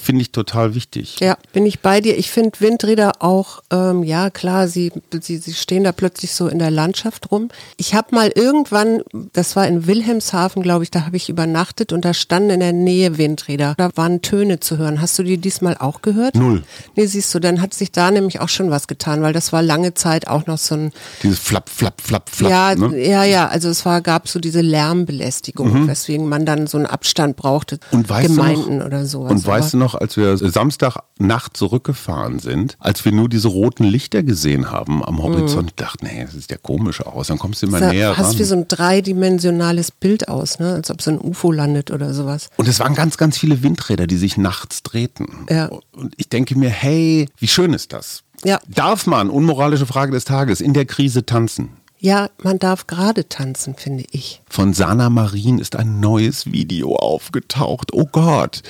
finde 0.02 0.22
ich 0.22 0.32
total 0.32 0.76
wichtig. 0.76 1.18
Ja, 1.20 1.38
bin 1.54 1.66
ich 1.66 1.82
bei 1.82 2.02
dir. 2.02 2.18
Ich 2.18 2.32
finde 2.32 2.60
Windräder 2.60 3.14
auch, 3.20 3.62
ähm, 3.72 4.04
ja 4.04 4.30
klar, 4.30 4.68
sie, 4.68 4.92
sie, 5.22 5.38
sie 5.38 5.54
stehen 5.54 5.84
da 5.84 5.92
plötzlich 5.92 6.34
so 6.34 6.48
in 6.48 6.60
der 6.60 6.72
Landschaft 6.72 7.32
rum. 7.32 7.50
Ich 7.78 7.94
habe 7.94 8.16
mal 8.16 8.32
irgendwann, 8.34 9.02
das 9.34 9.56
war 9.56 9.68
in 9.68 9.88
Wilhelmshaven, 9.88 10.64
glaube 10.64 10.84
ich, 10.84 10.92
da 10.92 11.06
habe 11.06 11.18
ich 11.18 11.30
übernachtet 11.30 11.92
und 11.94 12.06
da 12.06 12.14
standen 12.14 12.50
in 12.52 12.60
der 12.60 12.74
Nähe 12.74 13.18
Windräder. 13.18 13.74
Da 13.78 13.90
waren 13.96 14.22
Töne 14.22 14.60
zu 14.60 14.78
hören. 14.78 15.02
Hast 15.02 15.20
du 15.20 15.24
die 15.24 15.38
diesmal 15.38 15.78
auch 15.78 16.02
gehört? 16.02 16.36
Null. 16.36 16.64
Nee, 16.96 17.06
siehst 17.06 17.34
du, 17.36 17.40
dann 17.40 17.62
hat 17.62 17.74
sich 17.74 17.92
da 17.92 18.12
nämlich 18.12 18.40
auch 18.40 18.50
schon 18.50 18.70
was 18.72 18.88
getan, 18.88 19.22
weil 19.22 19.34
das 19.34 19.52
war 19.52 19.62
lange 19.62 19.94
Zeit 19.94 20.28
auch 20.28 20.46
noch 20.48 20.58
so 20.58 20.76
ein, 20.76 20.92
Dieses 21.24 21.40
Flapp, 21.40 21.70
Flapp, 21.70 22.02
Flapp, 22.02 22.30
Flapp. 22.30 22.50
ja, 22.52 22.76
ne? 22.76 22.88
Mhm. 22.90 22.98
ja, 23.00 23.24
ja, 23.24 23.48
also 23.48 23.70
es 23.70 23.86
war, 23.86 24.02
gab 24.02 24.28
so 24.28 24.40
diese 24.40 24.62
Lärmbelästigung, 24.62 25.88
weswegen 25.88 26.28
man 26.30 26.46
dann 26.46 26.68
so 26.68 26.78
einen 26.78 26.86
Abstand 26.86 27.36
brauchte. 27.36 27.80
Und 27.92 28.10
weißt 28.10 28.28
Gemeinden 28.30 28.64
du 28.72 28.78
noch, 28.78 28.86
oder 28.86 29.06
sowas. 29.06 29.32
Und 29.32 29.46
weißt 29.46 29.74
du 29.74 29.78
Aber- 29.78 29.89
noch, 29.90 30.00
als 30.00 30.18
wir 30.18 30.38
Samstagnacht 30.38 31.58
zurückgefahren 31.58 32.40
sind, 32.40 32.78
als 32.80 33.04
wir 33.06 33.12
nur 33.12 33.30
diese 33.30 33.48
roten 33.48 33.84
Lichter 33.84 34.24
gesehen 34.24 34.72
haben 34.72 35.04
am 35.04 35.22
Horizont, 35.22 35.74
dachten, 35.78 36.06
nee, 36.06 36.24
das 36.24 36.34
sieht 36.34 36.52
ja 36.52 36.58
komisch 36.58 37.02
aus. 37.02 37.28
Dann 37.28 37.40
kommst 37.40 37.62
du 37.62 37.68
immer 37.68 37.80
Sah 37.80 37.92
näher 37.92 38.14
fast 38.14 38.34
ran. 38.34 38.40
wie 38.40 38.44
so 38.44 38.56
ein 38.56 38.68
dreidimensionales 38.68 39.92
Bild 39.92 40.28
aus, 40.28 40.60
ne? 40.60 40.74
als 40.74 40.92
ob 40.92 41.02
so 41.02 41.12
ein 41.12 41.20
UFO 41.20 41.52
landet 41.52 41.92
oder 41.92 42.14
sowas. 42.14 42.50
Und 42.58 42.68
es 42.68 42.80
waren 42.80 42.96
ganz, 42.96 43.18
ganz 43.18 43.38
viele 43.38 43.64
Windräder, 43.64 44.08
die 44.08 44.18
sich 44.18 44.38
nachts 44.38 44.84
drehten. 44.84 45.28
Ja. 45.50 45.70
Und 45.92 46.14
ich 46.18 46.30
denke 46.30 46.58
mir, 46.58 46.70
hey, 46.70 47.28
wie 47.38 47.48
schön 47.48 47.74
ist 47.74 47.94
das? 47.94 48.24
Ja. 48.44 48.60
Darf 48.68 49.06
man, 49.06 49.30
unmoralische 49.30 49.86
Frage 49.86 50.12
des 50.12 50.26
Tages, 50.26 50.62
in 50.62 50.74
der 50.74 50.86
Krise 50.86 51.26
tanzen? 51.26 51.70
Ja, 52.02 52.30
man 52.42 52.60
darf 52.60 52.88
gerade 52.88 53.28
tanzen, 53.28 53.76
finde 53.76 54.06
ich. 54.12 54.42
Von 54.50 54.74
Sana 54.74 55.10
Marin 55.10 55.60
ist 55.60 55.76
ein 55.76 56.00
neues 56.00 56.46
Video 56.46 56.96
aufgetaucht. 56.96 57.92
Oh 57.92 58.06
Gott. 58.06 58.62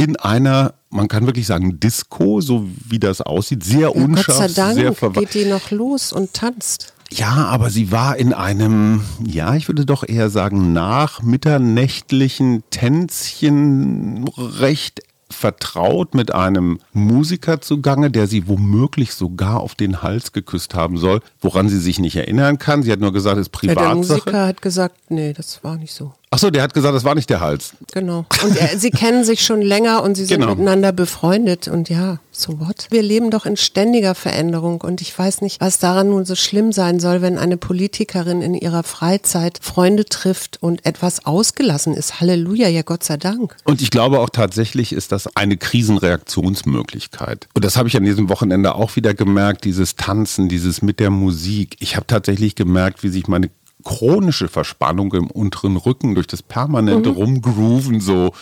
In 0.00 0.16
einer, 0.16 0.74
man 0.90 1.08
kann 1.08 1.26
wirklich 1.26 1.46
sagen, 1.46 1.78
Disco, 1.80 2.40
so 2.40 2.66
wie 2.88 2.98
das 2.98 3.20
aussieht. 3.20 3.64
Sehr 3.64 3.80
Ja, 3.80 3.88
Gott 3.88 3.96
unscharf, 3.96 4.50
sei 4.50 4.74
sehr 4.74 4.84
Dank 4.84 4.98
verwa 4.98 5.20
geht 5.20 5.34
die 5.34 5.44
noch 5.44 5.70
los 5.70 6.12
und 6.12 6.32
tanzt. 6.32 6.92
Ja, 7.12 7.46
aber 7.46 7.70
sie 7.70 7.90
war 7.90 8.16
in 8.16 8.32
einem, 8.32 9.02
ja, 9.26 9.56
ich 9.56 9.66
würde 9.66 9.84
doch 9.84 10.08
eher 10.08 10.30
sagen, 10.30 10.72
nachmitternächtlichen 10.72 12.62
Tänzchen 12.70 14.28
recht 14.36 15.02
vertraut 15.28 16.14
mit 16.14 16.32
einem 16.34 16.80
Musiker 16.92 17.60
zugange, 17.60 18.10
der 18.10 18.26
sie 18.26 18.48
womöglich 18.48 19.14
sogar 19.14 19.60
auf 19.60 19.74
den 19.74 20.02
Hals 20.02 20.32
geküsst 20.32 20.74
haben 20.74 20.98
soll, 20.98 21.20
woran 21.40 21.68
sie 21.68 21.78
sich 21.78 21.98
nicht 21.98 22.16
erinnern 22.16 22.58
kann. 22.58 22.82
Sie 22.82 22.92
hat 22.92 23.00
nur 23.00 23.12
gesagt, 23.12 23.38
es 23.38 23.48
ist 23.48 23.62
Ja, 23.62 23.68
der 23.68 23.74
Privatsache. 23.74 24.18
Musiker 24.18 24.46
hat 24.46 24.62
gesagt, 24.62 24.96
nee, 25.08 25.32
das 25.32 25.62
war 25.64 25.76
nicht 25.76 25.94
so. 25.94 26.12
Ach 26.32 26.38
so, 26.38 26.48
der 26.50 26.62
hat 26.62 26.74
gesagt, 26.74 26.94
das 26.94 27.02
war 27.02 27.16
nicht 27.16 27.28
der 27.28 27.40
Hals. 27.40 27.72
Genau. 27.92 28.24
Und 28.44 28.56
er, 28.56 28.78
sie 28.78 28.90
kennen 28.92 29.24
sich 29.24 29.44
schon 29.44 29.60
länger 29.62 30.04
und 30.04 30.14
sie 30.14 30.24
sind 30.26 30.38
Genau. 30.40 30.52
miteinander 30.54 30.92
befreundet. 30.92 31.66
Und 31.66 31.88
ja, 31.88 32.20
so 32.30 32.60
what? 32.60 32.86
Wir 32.90 33.02
leben 33.02 33.32
doch 33.32 33.46
in 33.46 33.56
ständiger 33.56 34.14
Veränderung 34.14 34.80
und 34.80 35.00
ich 35.00 35.18
weiß 35.18 35.40
nicht, 35.40 35.60
was 35.60 35.80
daran 35.80 36.10
nun 36.10 36.24
so 36.24 36.36
schlimm 36.36 36.70
sein 36.70 37.00
soll, 37.00 37.20
wenn 37.20 37.36
eine 37.36 37.56
Politikerin 37.56 38.42
in 38.42 38.54
ihrer 38.54 38.84
Freizeit 38.84 39.58
Freunde 39.60 40.04
trifft 40.04 40.62
und 40.62 40.86
etwas 40.86 41.26
ausgelassen 41.26 41.94
ist. 41.94 42.20
Halleluja, 42.20 42.68
ja 42.68 42.82
Gott 42.82 43.02
sei 43.02 43.16
Dank. 43.16 43.56
Und 43.64 43.82
ich 43.82 43.90
glaube 43.90 44.20
auch 44.20 44.30
tatsächlich 44.30 44.92
ist 44.92 45.10
das 45.10 45.36
eine 45.36 45.56
Krisenreaktionsmöglichkeit. 45.56 47.48
Und 47.54 47.64
das 47.64 47.76
habe 47.76 47.88
ich 47.88 47.96
an 47.96 48.04
diesem 48.04 48.28
Wochenende 48.28 48.76
auch 48.76 48.94
wieder 48.94 49.14
gemerkt, 49.14 49.64
dieses 49.64 49.96
Tanzen, 49.96 50.48
dieses 50.48 50.80
mit 50.80 51.00
der 51.00 51.10
Musik. 51.10 51.76
Ich 51.80 51.96
habe 51.96 52.06
tatsächlich 52.06 52.54
gemerkt, 52.54 53.02
wie 53.02 53.08
sich 53.08 53.26
meine 53.26 53.50
chronische 53.84 54.48
Verspannung 54.48 55.12
im 55.14 55.30
unteren 55.30 55.76
Rücken 55.76 56.14
durch 56.14 56.26
das 56.26 56.42
permanente 56.42 57.10
Rumgrooven 57.10 58.00
so 58.00 58.32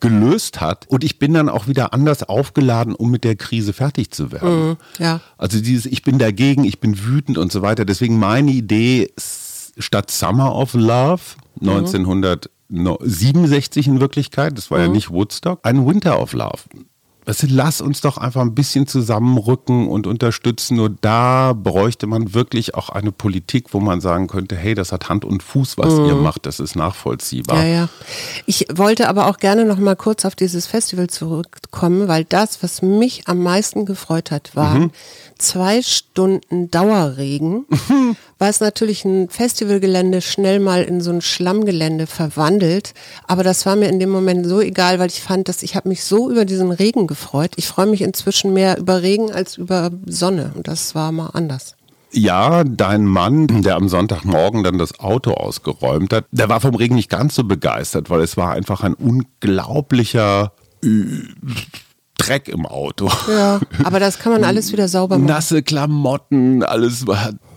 gelöst 0.00 0.60
hat. 0.60 0.86
Und 0.88 1.04
ich 1.04 1.18
bin 1.18 1.32
dann 1.32 1.48
auch 1.48 1.66
wieder 1.66 1.94
anders 1.94 2.24
aufgeladen, 2.24 2.94
um 2.94 3.10
mit 3.10 3.24
der 3.24 3.36
Krise 3.36 3.72
fertig 3.72 4.10
zu 4.10 4.32
werden. 4.32 4.76
ja. 4.98 5.22
Also 5.38 5.58
dieses, 5.60 5.86
ich 5.86 6.02
bin 6.02 6.18
dagegen, 6.18 6.64
ich 6.64 6.80
bin 6.80 7.06
wütend 7.06 7.38
und 7.38 7.50
so 7.50 7.62
weiter. 7.62 7.86
Deswegen 7.86 8.18
meine 8.18 8.50
Idee, 8.50 9.10
statt 9.78 10.10
Summer 10.10 10.54
of 10.54 10.74
Love, 10.74 11.22
1967 11.60 13.86
in 13.86 14.00
Wirklichkeit, 14.00 14.58
das 14.58 14.70
war 14.70 14.80
ja 14.80 14.88
nicht 14.88 15.10
Woodstock, 15.10 15.60
ein 15.62 15.86
Winter 15.86 16.20
of 16.20 16.34
Love. 16.34 16.58
Du, 17.24 17.32
lass 17.48 17.80
uns 17.80 18.00
doch 18.00 18.18
einfach 18.18 18.42
ein 18.42 18.54
bisschen 18.54 18.86
zusammenrücken 18.86 19.88
und 19.88 20.06
unterstützen. 20.06 20.76
Nur 20.76 20.90
da 20.90 21.54
bräuchte 21.54 22.06
man 22.06 22.34
wirklich 22.34 22.74
auch 22.74 22.90
eine 22.90 23.12
Politik, 23.12 23.72
wo 23.72 23.80
man 23.80 24.00
sagen 24.00 24.26
könnte, 24.26 24.56
hey, 24.56 24.74
das 24.74 24.92
hat 24.92 25.08
Hand 25.08 25.24
und 25.24 25.42
Fuß, 25.42 25.78
was 25.78 25.94
ihr 25.94 26.14
macht, 26.16 26.46
das 26.46 26.60
ist 26.60 26.76
nachvollziehbar. 26.76 27.64
Ja, 27.64 27.64
ja. 27.64 27.88
Ich 28.46 28.66
wollte 28.74 29.08
aber 29.08 29.28
auch 29.28 29.38
gerne 29.38 29.64
noch 29.64 29.78
mal 29.78 29.96
kurz 29.96 30.24
auf 30.24 30.34
dieses 30.34 30.66
Festival 30.66 31.08
zurückkommen, 31.08 32.08
weil 32.08 32.24
das, 32.24 32.62
was 32.62 32.82
mich 32.82 33.26
am 33.26 33.42
meisten 33.42 33.86
gefreut 33.86 34.30
hat, 34.30 34.54
war 34.54 34.90
zwei 35.38 35.82
Stunden 35.82 36.70
Dauerregen, 36.70 37.66
war 38.38 38.48
es 38.48 38.60
natürlich 38.60 39.04
ein 39.04 39.28
Festivalgelände 39.28 40.20
schnell 40.20 40.60
mal 40.60 40.82
in 40.82 41.00
so 41.00 41.10
ein 41.10 41.20
Schlammgelände 41.20 42.06
verwandelt. 42.06 42.94
Aber 43.26 43.42
das 43.42 43.66
war 43.66 43.76
mir 43.76 43.88
in 43.88 44.00
dem 44.00 44.10
Moment 44.10 44.46
so 44.46 44.60
egal, 44.60 44.98
weil 44.98 45.08
ich 45.08 45.20
fand, 45.20 45.48
dass 45.48 45.62
ich 45.62 45.76
habe 45.76 45.88
mich 45.88 46.04
so 46.04 46.30
über 46.30 46.44
diesen 46.44 46.72
Regen 46.72 47.06
gefreut. 47.06 47.52
Ich 47.56 47.66
freue 47.66 47.86
mich 47.86 48.02
inzwischen 48.02 48.52
mehr 48.52 48.78
über 48.78 49.02
Regen 49.02 49.32
als 49.32 49.56
über 49.56 49.90
Sonne. 50.06 50.52
Und 50.54 50.68
das 50.68 50.94
war 50.94 51.12
mal 51.12 51.30
anders. 51.32 51.76
Ja, 52.16 52.62
dein 52.62 53.06
Mann, 53.06 53.62
der 53.62 53.74
am 53.74 53.88
Sonntagmorgen 53.88 54.62
dann 54.62 54.78
das 54.78 55.00
Auto 55.00 55.32
ausgeräumt 55.32 56.12
hat, 56.12 56.26
der 56.30 56.48
war 56.48 56.60
vom 56.60 56.76
Regen 56.76 56.94
nicht 56.94 57.10
ganz 57.10 57.34
so 57.34 57.42
begeistert, 57.42 58.08
weil 58.08 58.20
es 58.20 58.36
war 58.36 58.52
einfach 58.52 58.84
ein 58.84 58.94
unglaublicher 58.94 60.52
Dreck 62.18 62.48
im 62.48 62.66
Auto. 62.66 63.10
Ja, 63.28 63.60
aber 63.82 63.98
das 63.98 64.18
kann 64.18 64.32
man 64.32 64.44
alles 64.44 64.70
wieder 64.70 64.86
sauber 64.86 65.18
machen. 65.18 65.26
Nasse 65.26 65.62
Klamotten, 65.62 66.62
alles 66.62 67.04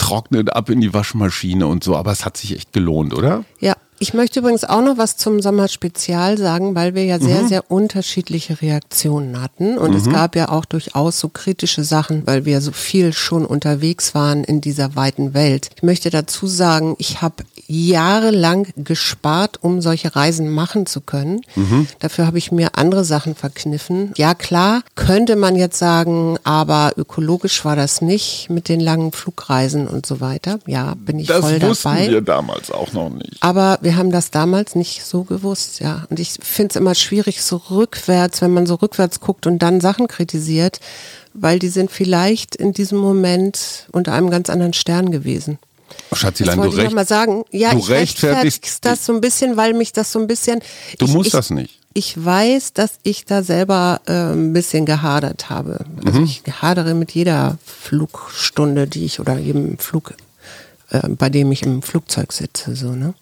trocknet 0.08 0.54
ab 0.56 0.70
in 0.70 0.80
die 0.80 0.94
Waschmaschine 0.94 1.68
und 1.68 1.84
so, 1.84 1.96
aber 1.96 2.12
es 2.12 2.24
hat 2.24 2.38
sich 2.38 2.56
echt 2.56 2.72
gelohnt, 2.72 3.14
oder? 3.14 3.44
Ja, 3.60 3.76
ich 4.00 4.14
möchte 4.14 4.40
übrigens 4.40 4.64
auch 4.64 4.82
noch 4.82 4.98
was 4.98 5.18
zum 5.18 5.42
Sommerspezial 5.42 6.38
sagen, 6.38 6.76
weil 6.76 6.94
wir 6.94 7.06
ja 7.06 7.20
sehr, 7.20 7.44
mhm. 7.44 7.48
sehr 7.48 7.72
unterschiedliche 7.72 8.62
Reaktionen 8.62 9.42
hatten. 9.42 9.78
Und 9.78 9.92
mhm. 9.92 9.98
es 9.98 10.10
gab 10.10 10.36
ja 10.36 10.50
auch 10.50 10.66
durchaus 10.66 11.20
so 11.20 11.30
kritische 11.30 11.84
Sachen, 11.84 12.26
weil 12.28 12.46
wir 12.46 12.62
so 12.62 12.72
viel 12.72 13.14
schon 13.14 13.46
unterwegs 13.46 14.14
waren 14.14 14.44
in 14.44 14.62
dieser 14.62 14.96
weiten 14.96 15.34
Welt. 15.34 15.70
Ich 15.76 15.84
möchte 15.84 16.10
dazu 16.10 16.48
sagen, 16.48 16.96
ich 17.00 17.22
habe 17.22 17.44
jahrelang 17.68 18.68
gespart, 18.78 19.60
um 19.62 19.82
solche 19.82 20.16
Reisen 20.16 20.50
machen 20.50 20.86
zu 20.86 21.02
können. 21.02 21.42
Mhm. 21.56 21.88
Dafür 22.00 22.28
habe 22.28 22.38
ich 22.38 22.52
mir 22.52 22.78
andere 22.78 23.04
Sachen 23.04 23.36
verkniffen. 23.36 24.14
Ja 24.16 24.36
klar, 24.36 24.84
könnte 24.96 25.36
man 25.36 25.56
jetzt 25.56 25.78
sagen, 25.78 26.38
aber 26.44 26.94
ökologisch 26.98 27.66
war 27.66 27.76
das 27.76 28.02
nicht 28.02 28.50
mit 28.50 28.70
den 28.70 28.80
langen 28.80 29.12
Flugreisen 29.12 29.88
und 29.88 30.06
so 30.06 30.22
weiter. 30.22 30.60
Ja, 30.66 30.94
bin 30.96 31.20
ich 31.20 31.28
das 31.28 31.40
voll 31.40 31.60
dabei. 31.60 31.68
Das 31.68 31.86
wussten 31.86 32.12
wir 32.12 32.22
damals 32.22 32.72
auch 32.72 32.94
noch 32.94 33.10
nicht. 33.10 33.38
Aber 33.42 33.80
wir 33.88 33.96
haben 33.96 34.12
das 34.12 34.32
damals 34.32 34.76
nicht 34.76 35.06
so 35.06 35.24
gewusst, 35.24 35.80
ja. 35.80 36.06
Und 36.10 36.20
ich 36.20 36.34
finde 36.42 36.72
es 36.72 36.76
immer 36.76 36.94
schwierig, 36.94 37.42
so 37.42 37.56
rückwärts, 37.56 38.42
wenn 38.42 38.52
man 38.52 38.66
so 38.66 38.76
rückwärts 38.76 39.22
guckt 39.22 39.48
und 39.48 39.60
dann 39.60 39.80
Sachen 39.80 40.10
kritisiert, 40.10 40.82
weil 41.34 41.58
die 41.58 41.70
sind 41.70 41.90
vielleicht 41.90 42.58
in 42.58 42.74
diesem 42.74 42.98
Moment 42.98 43.88
unter 43.94 44.12
einem 44.12 44.30
ganz 44.30 44.50
anderen 44.50 44.74
Stern 44.74 45.10
gewesen. 45.10 45.58
Schatzilein, 46.12 46.62
du, 46.62 46.68
recht, 46.68 46.92
mal 46.92 47.08
sagen. 47.08 47.46
Ja, 47.50 47.72
du 47.72 47.78
ich 47.78 47.90
rechtfertigst 47.90 48.84
das 48.84 49.06
so 49.06 49.14
ein 49.14 49.22
bisschen, 49.22 49.56
weil 49.56 49.74
mich 49.74 49.94
das 49.94 50.12
so 50.12 50.20
ein 50.20 50.28
bisschen. 50.28 50.60
Du 50.98 51.06
ich, 51.06 51.14
musst 51.14 51.28
ich, 51.28 51.32
das 51.32 51.50
nicht. 51.50 51.80
Ich 51.94 52.26
weiß, 52.26 52.74
dass 52.74 53.00
ich 53.04 53.24
da 53.24 53.42
selber 53.42 54.02
äh, 54.06 54.34
ein 54.34 54.52
bisschen 54.52 54.86
gehadert 54.86 55.50
habe. 55.50 55.86
Also 56.06 56.20
mhm. 56.20 56.26
ich 56.26 56.44
hadere 56.62 56.94
mit 56.94 57.12
jeder 57.12 57.58
Flugstunde, 57.66 58.86
die 58.86 59.06
ich 59.06 59.22
oder 59.22 59.38
jedem 59.38 59.78
Flug, 59.78 60.14
äh, 60.90 61.08
bei 61.08 61.30
dem 61.30 61.54
ich 61.54 61.64
im 61.64 61.82
Flugzeug 61.82 62.34
sitze, 62.34 62.76
so 62.76 62.92
ne. 62.92 63.14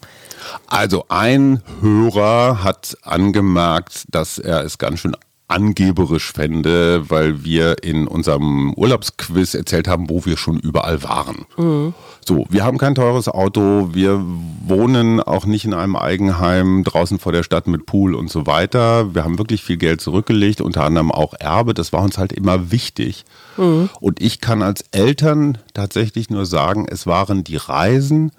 Also 0.66 1.06
ein 1.08 1.62
Hörer 1.80 2.62
hat 2.64 2.96
angemerkt, 3.02 4.04
dass 4.10 4.38
er 4.38 4.64
es 4.64 4.78
ganz 4.78 5.00
schön 5.00 5.16
angeberisch 5.48 6.32
fände, 6.32 7.08
weil 7.08 7.44
wir 7.44 7.84
in 7.84 8.08
unserem 8.08 8.74
Urlaubsquiz 8.74 9.54
erzählt 9.54 9.86
haben, 9.86 10.10
wo 10.10 10.24
wir 10.24 10.36
schon 10.36 10.58
überall 10.58 11.02
waren. 11.04 11.46
Mhm. 11.56 11.94
So, 12.24 12.46
wir 12.50 12.64
haben 12.64 12.78
kein 12.78 12.96
teures 12.96 13.28
Auto, 13.28 13.90
wir 13.92 14.24
wohnen 14.64 15.20
auch 15.20 15.46
nicht 15.46 15.64
in 15.64 15.74
einem 15.74 15.94
Eigenheim 15.94 16.82
draußen 16.82 17.20
vor 17.20 17.30
der 17.30 17.44
Stadt 17.44 17.68
mit 17.68 17.86
Pool 17.86 18.16
und 18.16 18.28
so 18.28 18.46
weiter. 18.46 19.14
Wir 19.14 19.22
haben 19.22 19.38
wirklich 19.38 19.62
viel 19.62 19.76
Geld 19.76 20.00
zurückgelegt, 20.00 20.60
unter 20.60 20.82
anderem 20.82 21.12
auch 21.12 21.34
Erbe. 21.38 21.74
Das 21.74 21.92
war 21.92 22.02
uns 22.02 22.18
halt 22.18 22.32
immer 22.32 22.72
wichtig. 22.72 23.24
Mhm. 23.56 23.88
Und 24.00 24.20
ich 24.20 24.40
kann 24.40 24.62
als 24.62 24.84
Eltern 24.90 25.58
tatsächlich 25.74 26.28
nur 26.28 26.46
sagen, 26.46 26.86
es 26.90 27.06
waren 27.06 27.44
die 27.44 27.56
Reisen, 27.56 28.32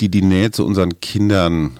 die 0.00 0.08
die 0.08 0.22
Nähe 0.22 0.50
zu 0.50 0.64
unseren 0.64 1.00
Kindern 1.00 1.78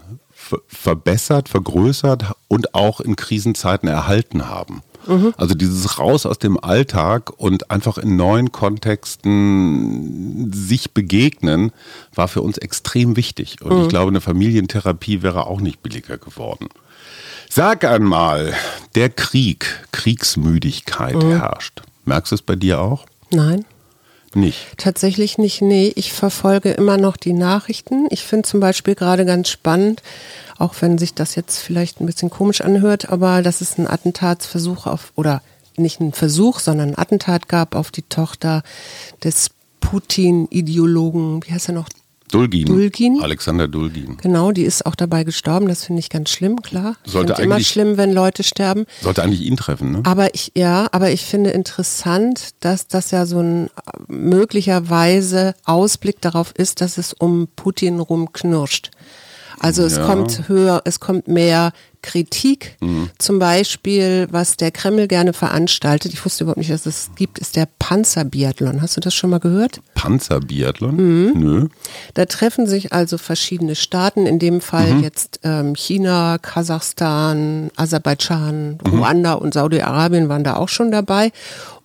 verbessert, 0.68 1.48
vergrößert 1.48 2.32
und 2.48 2.74
auch 2.74 3.00
in 3.00 3.16
Krisenzeiten 3.16 3.88
erhalten 3.88 4.48
haben. 4.48 4.82
Mhm. 5.06 5.34
Also 5.36 5.54
dieses 5.54 5.98
Raus 5.98 6.26
aus 6.26 6.38
dem 6.38 6.58
Alltag 6.58 7.32
und 7.36 7.70
einfach 7.70 7.98
in 7.98 8.16
neuen 8.16 8.52
Kontexten 8.52 10.52
sich 10.52 10.92
begegnen, 10.92 11.72
war 12.14 12.28
für 12.28 12.42
uns 12.42 12.58
extrem 12.58 13.16
wichtig. 13.16 13.62
Und 13.62 13.76
mhm. 13.76 13.82
ich 13.82 13.88
glaube, 13.88 14.10
eine 14.10 14.20
Familientherapie 14.20 15.22
wäre 15.22 15.46
auch 15.46 15.60
nicht 15.60 15.82
billiger 15.82 16.18
geworden. 16.18 16.68
Sag 17.48 17.84
einmal, 17.84 18.54
der 18.94 19.10
Krieg, 19.10 19.86
Kriegsmüdigkeit 19.92 21.16
mhm. 21.16 21.38
herrscht. 21.38 21.82
Merkst 22.04 22.32
du 22.32 22.36
es 22.36 22.42
bei 22.42 22.56
dir 22.56 22.80
auch? 22.80 23.06
Nein. 23.30 23.64
Nicht? 24.36 24.66
Tatsächlich 24.76 25.38
nicht, 25.38 25.62
nee. 25.62 25.90
Ich 25.96 26.12
verfolge 26.12 26.70
immer 26.70 26.98
noch 26.98 27.16
die 27.16 27.32
Nachrichten. 27.32 28.06
Ich 28.10 28.22
finde 28.24 28.46
zum 28.46 28.60
Beispiel 28.60 28.94
gerade 28.94 29.24
ganz 29.24 29.48
spannend, 29.48 30.02
auch 30.58 30.74
wenn 30.80 30.98
sich 30.98 31.14
das 31.14 31.36
jetzt 31.36 31.58
vielleicht 31.58 32.00
ein 32.00 32.06
bisschen 32.06 32.28
komisch 32.28 32.60
anhört, 32.60 33.08
aber 33.08 33.40
dass 33.40 33.62
es 33.62 33.78
einen 33.78 33.86
Attentatsversuch 33.86 34.86
auf, 34.86 35.12
oder 35.16 35.40
nicht 35.78 36.02
einen 36.02 36.12
Versuch, 36.12 36.60
sondern 36.60 36.90
ein 36.90 36.98
Attentat 36.98 37.48
gab 37.48 37.74
auf 37.74 37.90
die 37.90 38.02
Tochter 38.02 38.62
des 39.24 39.52
Putin-Ideologen, 39.80 41.42
wie 41.46 41.52
heißt 41.54 41.68
er 41.68 41.74
noch? 41.74 41.88
Dulgin. 42.30 42.66
Dulgin. 42.66 43.22
Alexander 43.22 43.68
Dulgin. 43.68 44.16
Genau, 44.20 44.52
die 44.52 44.64
ist 44.64 44.84
auch 44.86 44.94
dabei 44.94 45.24
gestorben. 45.24 45.68
Das 45.68 45.84
finde 45.84 46.00
ich 46.00 46.10
ganz 46.10 46.30
schlimm, 46.30 46.60
klar. 46.62 46.96
Sollte 47.04 47.34
ich 47.34 47.38
immer 47.38 47.60
schlimm, 47.60 47.96
wenn 47.96 48.12
Leute 48.12 48.42
sterben. 48.42 48.86
Sollte 49.00 49.22
eigentlich 49.22 49.42
ihn 49.42 49.56
treffen, 49.56 49.92
ne? 49.92 50.02
Aber 50.04 50.34
ich, 50.34 50.52
ja, 50.56 50.88
aber 50.92 51.10
ich 51.10 51.24
finde 51.24 51.50
interessant, 51.50 52.50
dass 52.60 52.88
das 52.88 53.10
ja 53.10 53.26
so 53.26 53.40
ein 53.40 53.70
möglicherweise 54.08 55.54
Ausblick 55.64 56.20
darauf 56.20 56.52
ist, 56.56 56.80
dass 56.80 56.98
es 56.98 57.12
um 57.12 57.48
Putin 57.54 58.00
rumknirscht. 58.00 58.90
Also 59.58 59.84
es 59.84 59.96
ja. 59.96 60.06
kommt 60.06 60.48
höher, 60.48 60.82
es 60.84 61.00
kommt 61.00 61.28
mehr 61.28 61.72
Kritik. 62.06 62.76
Mhm. 62.80 63.10
Zum 63.18 63.40
Beispiel, 63.40 64.28
was 64.30 64.56
der 64.56 64.70
Kreml 64.70 65.08
gerne 65.08 65.32
veranstaltet. 65.32 66.12
Ich 66.12 66.24
wusste 66.24 66.44
überhaupt 66.44 66.58
nicht, 66.58 66.70
dass 66.70 66.86
es 66.86 67.10
gibt, 67.16 67.40
ist 67.40 67.56
der 67.56 67.66
Panzerbiathlon. 67.80 68.80
Hast 68.80 68.96
du 68.96 69.00
das 69.00 69.12
schon 69.12 69.30
mal 69.30 69.40
gehört? 69.40 69.80
Panzerbiathlon? 69.94 70.94
Mhm. 70.94 71.32
Nö. 71.34 71.68
Da 72.14 72.26
treffen 72.26 72.68
sich 72.68 72.92
also 72.92 73.18
verschiedene 73.18 73.74
Staaten, 73.74 74.26
in 74.26 74.38
dem 74.38 74.60
Fall 74.60 74.94
mhm. 74.94 75.02
jetzt 75.02 75.40
ähm, 75.42 75.74
China, 75.74 76.38
Kasachstan, 76.38 77.72
Aserbaidschan, 77.74 78.78
mhm. 78.84 78.90
Ruanda 78.90 79.32
und 79.32 79.52
Saudi-Arabien 79.52 80.28
waren 80.28 80.44
da 80.44 80.56
auch 80.56 80.68
schon 80.68 80.92
dabei. 80.92 81.32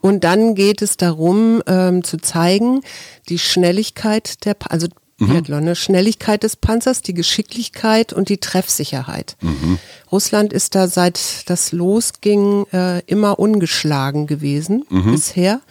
Und 0.01 0.23
dann 0.23 0.53
geht 0.53 0.83
es 0.83 0.97
darum, 0.97 1.63
ähm, 1.65 2.03
zu 2.03 2.17
zeigen, 2.17 2.81
die 3.27 3.39
Schnelligkeit 3.39 4.45
der, 4.45 4.55
also 4.69 4.87
Biathlon. 5.27 5.63
Ne? 5.63 5.75
Schnelligkeit 5.75 6.43
des 6.43 6.55
Panzers, 6.55 7.01
die 7.01 7.13
Geschicklichkeit 7.13 8.13
und 8.13 8.29
die 8.29 8.39
Treffsicherheit. 8.39 9.35
Mhm. 9.41 9.79
Russland 10.11 10.53
ist 10.53 10.75
da 10.75 10.87
seit 10.87 11.49
das 11.49 11.71
losging 11.71 12.65
äh, 12.73 12.99
immer 13.05 13.39
ungeschlagen 13.39 14.27
gewesen 14.27 14.85
mhm. 14.89 15.11
bisher. 15.11 15.61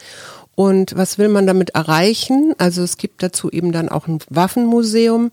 Und 0.55 0.95
was 0.97 1.17
will 1.19 1.29
man 1.29 1.47
damit 1.47 1.71
erreichen? 1.71 2.55
Also 2.59 2.83
es 2.83 2.97
gibt 2.97 3.23
dazu 3.23 3.51
eben 3.51 3.73
dann 3.73 3.89
auch 3.89 4.07
ein 4.07 4.19
Waffenmuseum 4.29 5.31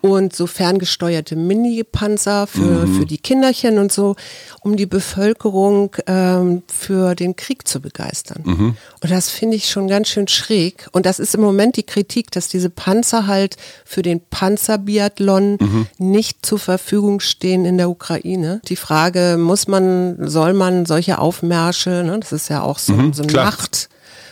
und 0.00 0.34
so 0.34 0.46
ferngesteuerte 0.46 1.36
Mini-Panzer 1.36 2.46
für, 2.46 2.86
mhm. 2.86 2.98
für 2.98 3.06
die 3.06 3.18
Kinderchen 3.18 3.78
und 3.78 3.92
so, 3.92 4.16
um 4.62 4.76
die 4.76 4.86
Bevölkerung 4.86 5.96
ähm, 6.06 6.62
für 6.72 7.14
den 7.14 7.36
Krieg 7.36 7.68
zu 7.68 7.80
begeistern. 7.80 8.42
Mhm. 8.44 8.76
Und 9.02 9.10
das 9.10 9.30
finde 9.30 9.56
ich 9.56 9.68
schon 9.68 9.88
ganz 9.88 10.08
schön 10.08 10.28
schräg. 10.28 10.88
Und 10.92 11.06
das 11.06 11.18
ist 11.18 11.34
im 11.34 11.40
Moment 11.40 11.76
die 11.76 11.82
Kritik, 11.82 12.30
dass 12.30 12.48
diese 12.48 12.70
Panzer 12.70 13.26
halt 13.26 13.56
für 13.84 14.02
den 14.02 14.20
Panzerbiathlon 14.20 15.58
mhm. 15.60 15.86
nicht 15.98 16.44
zur 16.44 16.58
Verfügung 16.58 17.20
stehen 17.20 17.64
in 17.64 17.76
der 17.76 17.90
Ukraine. 17.90 18.60
Die 18.68 18.76
Frage, 18.76 19.36
muss 19.38 19.68
man, 19.68 20.28
soll 20.28 20.54
man 20.54 20.86
solche 20.86 21.18
Aufmärsche, 21.18 22.02
ne, 22.04 22.18
das 22.20 22.32
ist 22.32 22.48
ja 22.48 22.62
auch 22.62 22.78
so, 22.78 22.94
mhm, 22.94 23.12
so 23.12 23.22
eine 23.22 23.32
Macht 23.32 23.88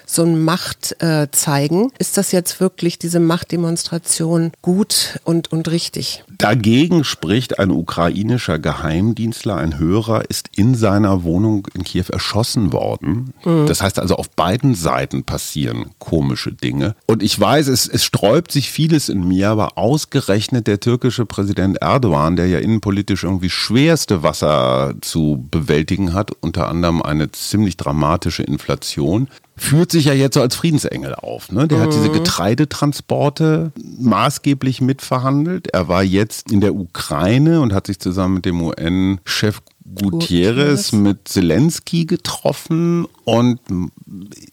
so 0.08 0.22
ein 0.22 0.42
Macht 0.42 1.00
äh, 1.02 1.28
zeigen. 1.30 1.92
Ist 1.98 2.16
das 2.16 2.32
jetzt 2.32 2.60
wirklich 2.60 2.98
diese 2.98 3.20
Machtdemonstration 3.20 4.52
gut 4.62 5.20
und, 5.24 5.52
und 5.52 5.70
richtig? 5.70 6.24
Dagegen 6.38 7.04
spricht 7.04 7.58
ein 7.58 7.70
ukrainischer 7.70 8.58
Geheimdienstler, 8.58 9.56
ein 9.56 9.78
Hörer, 9.78 10.28
ist 10.30 10.48
in 10.56 10.74
seiner 10.74 11.22
Wohnung 11.24 11.68
in 11.74 11.84
Kiew 11.84 12.06
erschossen 12.10 12.72
worden. 12.72 13.34
Mhm. 13.44 13.66
Das 13.66 13.82
heißt 13.82 13.98
also, 13.98 14.16
auf 14.16 14.30
beiden 14.30 14.74
Seiten 14.74 15.24
passieren 15.24 15.90
komische 15.98 16.52
Dinge. 16.52 16.94
Und 17.06 17.22
ich 17.22 17.38
weiß, 17.38 17.68
es, 17.68 17.86
es 17.86 18.04
sträubt 18.04 18.50
sich 18.50 18.70
vieles 18.70 19.10
in 19.10 19.28
mir, 19.28 19.50
aber 19.50 19.76
ausgerechnet 19.76 20.66
der 20.66 20.80
türkische 20.80 21.26
Präsident 21.26 21.78
Erdogan, 21.82 22.36
der 22.36 22.46
ja 22.46 22.58
innenpolitisch 22.58 23.24
irgendwie 23.24 23.50
schwerste 23.50 24.22
Wasser 24.22 24.94
zu 25.02 25.46
bewältigen 25.50 26.14
hat, 26.14 26.30
unter 26.40 26.68
anderem 26.68 27.02
eine 27.02 27.30
ziemlich 27.32 27.76
dramatische 27.76 28.42
Inflation, 28.42 29.28
führt 29.58 29.92
sich 29.92 30.06
ja 30.06 30.14
jetzt 30.14 30.34
so 30.34 30.40
als 30.40 30.56
Friedensengel 30.56 31.14
auf. 31.14 31.52
Ne? 31.52 31.68
Der 31.68 31.78
mhm. 31.78 31.82
hat 31.82 31.92
diese 31.92 32.08
mhm. 32.08 32.14
Getreidetransporte 32.14 33.72
maßgeblich 33.98 34.80
mitverhandelt. 34.80 35.68
Er 35.68 35.88
war 35.88 36.02
jetzt 36.02 36.50
in 36.50 36.60
der 36.60 36.74
Ukraine 36.74 37.60
und 37.60 37.72
hat 37.72 37.86
sich 37.86 37.98
zusammen 37.98 38.34
mit 38.34 38.44
dem 38.44 38.62
UN-Chef 38.62 39.60
Gutierrez 39.94 40.92
mit 40.92 41.28
Zelensky 41.28 42.04
getroffen 42.04 43.06
und 43.24 43.60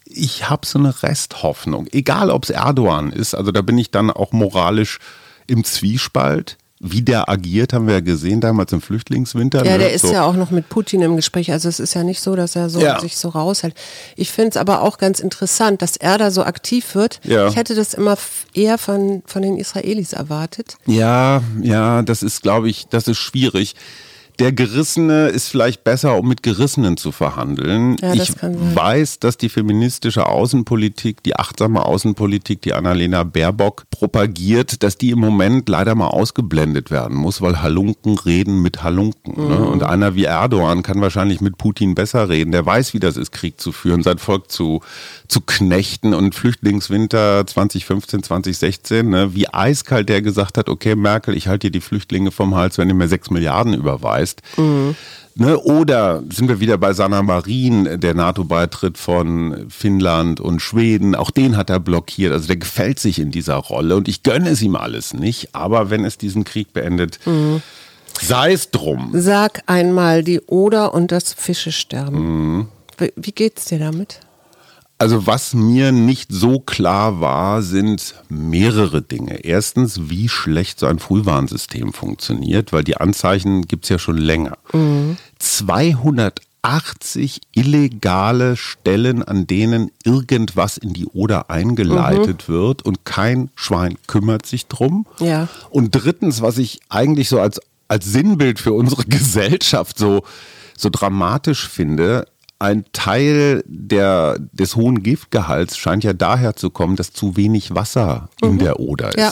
ich 0.06 0.48
habe 0.48 0.66
so 0.66 0.78
eine 0.78 1.02
Resthoffnung. 1.02 1.86
Egal, 1.92 2.30
ob 2.30 2.44
es 2.44 2.50
Erdogan 2.50 3.12
ist, 3.12 3.34
also 3.34 3.52
da 3.52 3.62
bin 3.62 3.76
ich 3.78 3.90
dann 3.90 4.10
auch 4.10 4.32
moralisch 4.32 4.98
im 5.46 5.64
Zwiespalt. 5.64 6.56
Wie 6.92 7.02
der 7.02 7.28
agiert, 7.28 7.72
haben 7.72 7.86
wir 7.86 7.94
ja 7.94 8.00
gesehen 8.00 8.40
damals 8.40 8.72
im 8.72 8.80
Flüchtlingswinter. 8.80 9.64
Ja, 9.64 9.72
ne? 9.72 9.78
der 9.78 9.92
ist 9.92 10.02
so. 10.02 10.12
ja 10.12 10.24
auch 10.24 10.34
noch 10.34 10.50
mit 10.50 10.68
Putin 10.68 11.02
im 11.02 11.16
Gespräch. 11.16 11.50
Also 11.52 11.68
es 11.68 11.80
ist 11.80 11.94
ja 11.94 12.04
nicht 12.04 12.20
so, 12.20 12.36
dass 12.36 12.56
er 12.56 12.70
so 12.70 12.80
Ja. 12.80 13.00
sich 13.00 13.16
so 13.16 13.28
raushält. 13.28 13.74
Ich 14.16 14.30
finde 14.30 14.50
es 14.50 14.56
aber 14.56 14.82
auch 14.82 14.98
ganz 14.98 15.20
interessant, 15.20 15.82
dass 15.82 15.96
er 15.96 16.18
da 16.18 16.30
so 16.30 16.42
aktiv 16.44 16.94
wird. 16.94 17.20
Ja. 17.24 17.48
Ich 17.48 17.56
hätte 17.56 17.74
das 17.74 17.94
immer 17.94 18.16
eher 18.54 18.78
von, 18.78 19.22
von 19.26 19.42
den 19.42 19.56
Israelis 19.56 20.12
erwartet. 20.12 20.76
Ja, 20.86 21.42
ja, 21.62 22.02
das 22.02 22.22
ist, 22.22 22.42
glaube 22.42 22.68
ich, 22.68 22.86
das 22.88 23.08
ist 23.08 23.18
schwierig. 23.18 23.74
Der 24.38 24.52
Gerissene 24.52 25.28
ist 25.28 25.48
vielleicht 25.48 25.82
besser, 25.82 26.18
um 26.18 26.28
mit 26.28 26.42
Gerissenen 26.42 26.96
zu 26.96 27.10
verhandeln. 27.10 27.96
Ja, 28.02 28.12
ich 28.12 28.34
weiß, 28.42 29.18
dass 29.20 29.38
die 29.38 29.48
feministische 29.48 30.26
Außenpolitik, 30.26 31.22
die 31.22 31.36
achtsame 31.36 31.84
Außenpolitik, 31.84 32.60
die 32.60 32.74
Annalena 32.74 33.22
Baerbock 33.24 33.84
propagiert, 33.90 34.82
dass 34.82 34.98
die 34.98 35.10
im 35.10 35.20
Moment 35.20 35.68
leider 35.68 35.94
mal 35.94 36.08
ausgeblendet 36.08 36.90
werden 36.90 37.16
muss, 37.16 37.40
weil 37.40 37.62
Halunken 37.62 38.18
reden 38.18 38.60
mit 38.60 38.82
Halunken. 38.82 39.48
Ne? 39.48 39.56
Mhm. 39.58 39.66
Und 39.68 39.82
einer 39.82 40.14
wie 40.14 40.24
Erdogan 40.24 40.82
kann 40.82 41.00
wahrscheinlich 41.00 41.40
mit 41.40 41.56
Putin 41.56 41.94
besser 41.94 42.28
reden. 42.28 42.52
Der 42.52 42.66
weiß, 42.66 42.92
wie 42.92 43.00
das 43.00 43.16
ist, 43.16 43.32
Krieg 43.32 43.58
zu 43.58 43.72
führen, 43.72 44.02
sein 44.02 44.18
Volk 44.18 44.50
zu, 44.50 44.80
zu 45.28 45.40
knechten. 45.40 46.12
Und 46.12 46.34
Flüchtlingswinter 46.34 47.46
2015, 47.46 48.22
2016, 48.22 49.08
ne? 49.08 49.34
wie 49.34 49.48
eiskalt 49.48 50.08
der 50.10 50.20
gesagt 50.20 50.58
hat, 50.58 50.68
okay, 50.68 50.94
Merkel, 50.94 51.34
ich 51.34 51.48
halte 51.48 51.68
dir 51.68 51.72
die 51.72 51.80
Flüchtlinge 51.80 52.30
vom 52.30 52.54
Hals, 52.54 52.76
wenn 52.76 52.88
du 52.88 52.94
mir 52.94 53.08
sechs 53.08 53.30
Milliarden 53.30 53.72
überweist. 53.72 54.25
Ne, 55.38 55.58
oder 55.58 56.22
sind 56.30 56.48
wir 56.48 56.60
wieder 56.60 56.78
bei 56.78 56.94
Sanna 56.94 57.22
Marin, 57.22 58.00
der 58.00 58.14
NATO-Beitritt 58.14 58.96
von 58.96 59.66
Finnland 59.68 60.40
und 60.40 60.60
Schweden. 60.60 61.14
Auch 61.14 61.30
den 61.30 61.58
hat 61.58 61.68
er 61.68 61.78
blockiert. 61.78 62.32
Also 62.32 62.46
der 62.46 62.56
gefällt 62.56 62.98
sich 62.98 63.18
in 63.18 63.30
dieser 63.30 63.56
Rolle 63.56 63.96
und 63.96 64.08
ich 64.08 64.22
gönne 64.22 64.48
es 64.48 64.62
ihm 64.62 64.76
alles 64.76 65.12
nicht. 65.12 65.54
Aber 65.54 65.90
wenn 65.90 66.06
es 66.06 66.16
diesen 66.16 66.44
Krieg 66.44 66.72
beendet, 66.72 67.20
sei 68.22 68.52
es 68.52 68.70
drum. 68.70 69.10
Sag 69.12 69.62
einmal 69.66 70.24
die 70.24 70.40
Oder 70.40 70.94
und 70.94 71.12
das 71.12 71.34
Fischesterben. 71.34 72.56
Mhm. 72.56 72.68
Wie, 72.96 73.12
wie 73.16 73.32
geht's 73.32 73.66
dir 73.66 73.78
damit? 73.78 74.20
Also 74.98 75.26
was 75.26 75.52
mir 75.52 75.92
nicht 75.92 76.32
so 76.32 76.58
klar 76.58 77.20
war, 77.20 77.60
sind 77.60 78.14
mehrere 78.30 79.02
Dinge. 79.02 79.44
Erstens, 79.44 80.08
wie 80.08 80.26
schlecht 80.28 80.80
so 80.80 80.86
ein 80.86 80.98
Frühwarnsystem 80.98 81.92
funktioniert, 81.92 82.72
weil 82.72 82.82
die 82.82 82.96
Anzeichen 82.96 83.66
gibt's 83.66 83.90
ja 83.90 83.98
schon 83.98 84.16
länger. 84.16 84.56
280 85.38 87.42
illegale 87.52 88.56
Stellen, 88.56 89.22
an 89.22 89.46
denen 89.46 89.90
irgendwas 90.02 90.78
in 90.78 90.94
die 90.94 91.06
Oder 91.06 91.50
eingeleitet 91.50 92.48
wird 92.48 92.82
und 92.82 93.04
kein 93.04 93.50
Schwein 93.54 93.98
kümmert 94.06 94.46
sich 94.46 94.66
drum. 94.66 95.06
Ja. 95.20 95.48
Und 95.68 95.90
drittens, 95.90 96.40
was 96.40 96.56
ich 96.56 96.80
eigentlich 96.88 97.28
so 97.28 97.38
als, 97.38 97.60
als 97.88 98.06
Sinnbild 98.06 98.58
für 98.58 98.72
unsere 98.72 99.04
Gesellschaft 99.04 99.98
so, 99.98 100.22
so 100.74 100.88
dramatisch 100.90 101.68
finde, 101.68 102.26
ein 102.58 102.84
Teil 102.92 103.62
der, 103.66 104.38
des 104.52 104.76
hohen 104.76 105.02
Giftgehalts 105.02 105.76
scheint 105.76 106.04
ja 106.04 106.14
daher 106.14 106.56
zu 106.56 106.70
kommen, 106.70 106.96
dass 106.96 107.12
zu 107.12 107.36
wenig 107.36 107.74
Wasser 107.74 108.30
in 108.42 108.58
der 108.58 108.80
Oder 108.80 109.10
ist. 109.10 109.18
Ja. 109.18 109.30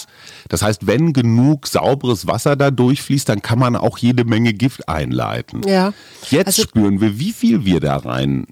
Das 0.48 0.62
heißt, 0.62 0.86
wenn 0.86 1.14
genug 1.14 1.66
sauberes 1.66 2.26
Wasser 2.26 2.54
da 2.54 2.70
durchfließt, 2.70 3.26
dann 3.28 3.40
kann 3.40 3.58
man 3.58 3.76
auch 3.76 3.96
jede 3.96 4.24
Menge 4.24 4.52
Gift 4.52 4.88
einleiten. 4.90 5.62
Ja. 5.66 5.94
Jetzt 6.30 6.46
Also- 6.48 6.62
spüren 6.64 7.00
wir, 7.00 7.18
wie 7.18 7.32
viel 7.32 7.64
wir 7.64 7.80
da 7.80 7.96
rein 7.96 8.46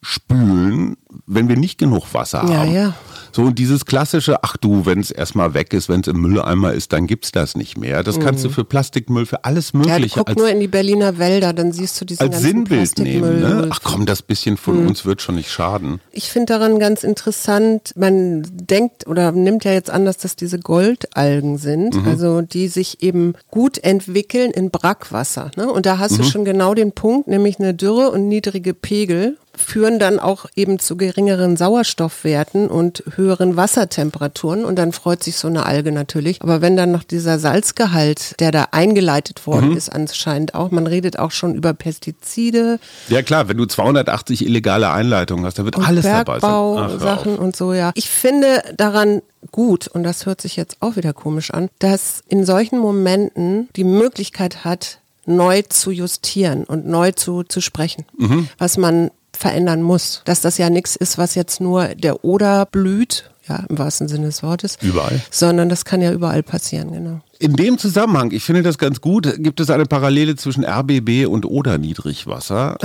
spülen, 0.00 0.96
wenn 1.26 1.48
wir 1.48 1.56
nicht 1.56 1.78
genug 1.78 2.12
Wasser 2.14 2.44
Ja, 2.48 2.58
haben. 2.58 2.72
ja. 2.72 2.94
So 3.32 3.42
und 3.42 3.58
dieses 3.58 3.84
klassische, 3.84 4.44
ach 4.44 4.56
du, 4.56 4.86
wenn 4.86 5.00
es 5.00 5.10
erstmal 5.10 5.54
weg 5.54 5.72
ist, 5.72 5.88
wenn 5.88 6.00
es 6.02 6.06
im 6.06 6.20
Mülleimer 6.20 6.72
ist, 6.72 6.92
dann 6.92 7.08
gibt's 7.08 7.32
das 7.32 7.56
nicht 7.56 7.76
mehr. 7.76 8.04
Das 8.04 8.20
kannst 8.20 8.44
du 8.44 8.48
für 8.48 8.62
Plastikmüll, 8.64 9.26
für 9.26 9.44
alles 9.44 9.74
Mhm. 9.74 9.82
Ja, 9.84 9.94
Mögliche 9.94 10.18
guck 10.20 10.28
als, 10.28 10.36
nur 10.38 10.48
in 10.48 10.60
die 10.60 10.68
Berliner 10.68 11.18
Wälder, 11.18 11.52
dann 11.52 11.72
siehst 11.72 12.00
du 12.00 12.04
diesen 12.04 12.22
als 12.22 12.30
ganzen 12.32 12.46
Sinnbild 12.46 12.98
nehmen. 13.00 13.40
Ne? 13.40 13.68
Ach 13.72 13.80
komm, 13.82 14.06
das 14.06 14.22
bisschen 14.22 14.56
von 14.56 14.82
Mhm. 14.82 14.88
uns 14.88 15.04
wird 15.04 15.20
schon 15.20 15.34
nicht 15.34 15.50
schaden. 15.50 16.00
Ich 16.12 16.30
finde 16.30 16.52
daran 16.52 16.78
ganz 16.78 17.02
interessant, 17.02 17.92
man 17.96 18.46
denkt 18.52 19.08
oder 19.08 19.32
nimmt 19.32 19.64
ja 19.64 19.72
jetzt 19.72 19.90
an, 19.90 20.04
dass 20.04 20.18
das 20.18 20.36
diese 20.36 20.60
Goldalgen 20.60 21.58
sind, 21.58 21.96
Mhm. 21.96 22.06
also 22.08 22.40
die 22.40 22.68
sich 22.68 23.02
eben 23.02 23.34
gut 23.50 23.78
entwickeln 23.78 24.52
in 24.52 24.70
Brackwasser. 24.70 25.50
Ne? 25.56 25.68
Und 25.70 25.86
da 25.86 25.96
Mhm. 25.96 25.98
hast 26.00 26.18
du 26.18 26.22
schon 26.22 26.44
genau 26.44 26.74
den 26.74 26.92
Punkt, 26.92 27.26
nämlich 27.26 27.58
eine 27.58 27.74
Dürre 27.74 28.10
und 28.10 28.28
niedrige 28.28 28.74
Pegel 28.74 29.38
führen 29.56 29.98
dann 29.98 30.18
auch 30.18 30.46
eben 30.56 30.78
zu 30.78 30.96
geringeren 30.96 31.56
Sauerstoffwerten 31.56 32.68
und 32.68 33.02
höheren 33.16 33.56
Wassertemperaturen 33.56 34.64
und 34.64 34.76
dann 34.76 34.92
freut 34.92 35.22
sich 35.22 35.36
so 35.36 35.48
eine 35.48 35.66
Alge 35.66 35.92
natürlich. 35.92 36.42
Aber 36.42 36.60
wenn 36.60 36.76
dann 36.76 36.90
noch 36.90 37.04
dieser 37.04 37.38
Salzgehalt, 37.38 38.38
der 38.40 38.50
da 38.50 38.68
eingeleitet 38.72 39.46
worden 39.46 39.70
Mhm. 39.70 39.76
ist, 39.76 39.90
anscheinend 39.90 40.54
auch, 40.54 40.70
man 40.70 40.86
redet 40.86 41.18
auch 41.18 41.30
schon 41.30 41.54
über 41.54 41.72
Pestizide, 41.74 42.78
Ja 43.08 43.22
klar, 43.22 43.48
wenn 43.48 43.56
du 43.56 43.66
280 43.66 44.44
illegale 44.44 44.90
Einleitungen 44.90 45.44
hast, 45.44 45.58
da 45.58 45.64
wird 45.64 45.78
alles 45.78 46.04
dabei 46.04 46.40
sein. 46.40 46.50
Ach. 46.50 46.86
Bergbau-Sachen 46.88 47.36
und 47.36 47.56
so, 47.56 47.72
ja. 47.72 47.92
Ich 47.94 48.08
finde 48.10 48.62
daran 48.76 49.22
gut, 49.52 49.86
und 49.88 50.02
das 50.04 50.26
hört 50.26 50.40
sich 50.40 50.56
jetzt 50.56 50.78
auch 50.80 50.96
wieder 50.96 51.12
komisch 51.12 51.50
an, 51.52 51.68
dass 51.78 52.22
in 52.28 52.44
solchen 52.44 52.78
Momenten 52.78 53.68
die 53.76 53.84
Möglichkeit 53.84 54.64
hat, 54.64 54.98
neu 55.26 55.62
zu 55.62 55.90
justieren 55.90 56.64
und 56.64 56.86
neu 56.86 57.12
zu, 57.12 57.44
zu 57.44 57.60
sprechen, 57.60 58.04
Mhm. 58.18 58.48
was 58.58 58.76
man 58.76 59.10
verändern 59.44 59.82
muss. 59.82 60.22
Dass 60.24 60.40
das 60.40 60.56
ja 60.56 60.70
nichts 60.70 60.96
ist, 60.96 61.18
was 61.18 61.34
jetzt 61.34 61.60
nur 61.60 61.88
der 61.88 62.24
Oder 62.24 62.64
blüht, 62.64 63.30
ja, 63.48 63.64
im 63.68 63.78
wahrsten 63.78 64.08
Sinne 64.08 64.26
des 64.26 64.42
Wortes. 64.42 64.78
Überall. 64.80 65.20
Sondern 65.30 65.68
das 65.68 65.84
kann 65.84 66.00
ja 66.00 66.12
überall 66.12 66.42
passieren, 66.42 66.92
genau. 66.92 67.20
In 67.40 67.56
dem 67.56 67.78
Zusammenhang, 67.78 68.30
ich 68.30 68.44
finde 68.44 68.62
das 68.62 68.78
ganz 68.78 69.00
gut, 69.00 69.34
gibt 69.38 69.58
es 69.60 69.68
eine 69.68 69.86
Parallele 69.86 70.36
zwischen 70.36 70.64
RBB 70.64 71.26
und 71.26 71.44
Oder-Niedrigwasser. 71.44 72.78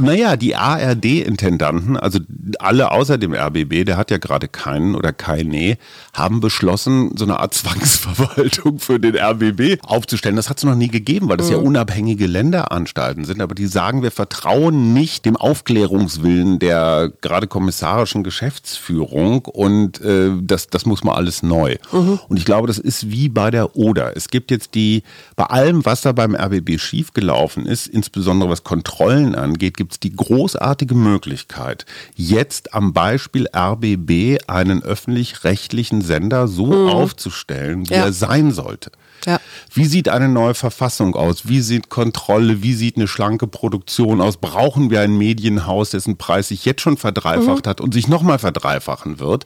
Naja, 0.00 0.36
die 0.36 0.54
ARD-Intendanten, 0.54 1.96
also 1.96 2.20
alle 2.58 2.92
außer 2.92 3.16
dem 3.16 3.34
RBB, 3.34 3.84
der 3.84 3.96
hat 3.96 4.10
ja 4.10 4.18
gerade 4.18 4.46
keinen 4.46 4.94
oder 4.94 5.12
keine, 5.12 5.78
haben 6.12 6.40
beschlossen, 6.40 7.16
so 7.16 7.24
eine 7.24 7.40
Art 7.40 7.54
Zwangsverwaltung 7.54 8.78
für 8.78 9.00
den 9.00 9.16
RBB 9.16 9.82
aufzustellen. 9.82 10.36
Das 10.36 10.50
hat 10.50 10.58
es 10.58 10.64
noch 10.64 10.74
nie 10.74 10.88
gegeben, 10.88 11.28
weil 11.28 11.38
das 11.38 11.50
ja 11.50 11.56
unabhängige 11.56 12.26
Länderanstalten 12.26 13.24
sind. 13.24 13.40
Aber 13.40 13.54
die 13.54 13.66
sagen, 13.66 14.02
wir 14.02 14.10
vertrauen 14.10 14.92
nicht 14.92 15.24
dem 15.24 15.36
Aufklärungswillen 15.36 16.58
der 16.58 17.10
gerade 17.22 17.46
kommissarischen 17.46 18.22
Geschäftsführung 18.22 19.46
und 19.46 20.03
äh, 20.04 20.30
das, 20.42 20.68
das 20.68 20.86
muss 20.86 21.02
mal 21.04 21.14
alles 21.14 21.42
neu. 21.42 21.76
Und 21.92 22.36
ich 22.36 22.44
glaube, 22.44 22.66
das 22.68 22.78
ist 22.78 23.10
wie 23.10 23.28
bei 23.28 23.50
der 23.50 23.76
Oder. 23.76 24.16
Es 24.16 24.28
gibt 24.28 24.50
jetzt 24.50 24.74
die, 24.74 25.02
bei 25.36 25.44
allem, 25.44 25.84
was 25.84 26.02
da 26.02 26.12
beim 26.12 26.34
RBB 26.34 26.78
schiefgelaufen 26.78 27.66
ist, 27.66 27.86
insbesondere 27.86 28.50
was 28.50 28.62
Kontrollen 28.64 29.34
angeht, 29.34 29.76
gibt 29.76 29.92
es 29.94 30.00
die 30.00 30.14
großartige 30.14 30.94
Möglichkeit, 30.94 31.86
jetzt 32.14 32.74
am 32.74 32.92
Beispiel 32.92 33.46
RBB 33.54 34.38
einen 34.46 34.82
öffentlich-rechtlichen 34.82 36.02
Sender 36.02 36.48
so 36.48 36.88
aufzustellen, 36.88 37.88
wie 37.88 37.94
Ja. 37.94 38.04
er 38.04 38.12
sein 38.12 38.52
sollte. 38.52 38.90
Ja. 39.26 39.40
Wie 39.72 39.84
sieht 39.84 40.08
eine 40.08 40.28
neue 40.28 40.54
Verfassung 40.54 41.16
aus? 41.16 41.48
Wie 41.48 41.60
sieht 41.60 41.88
Kontrolle? 41.88 42.62
Wie 42.62 42.74
sieht 42.74 42.96
eine 42.96 43.08
schlanke 43.08 43.46
Produktion 43.46 44.20
aus? 44.20 44.36
Brauchen 44.36 44.90
wir 44.90 45.00
ein 45.00 45.16
Medienhaus, 45.16 45.90
dessen 45.90 46.16
Preis 46.16 46.48
sich 46.48 46.64
jetzt 46.64 46.80
schon 46.80 46.96
verdreifacht 46.96 47.66
hat 47.66 47.80
und 47.80 47.94
sich 47.94 48.08
nochmal 48.08 48.38
verdreifachen 48.38 49.18
wird? 49.18 49.44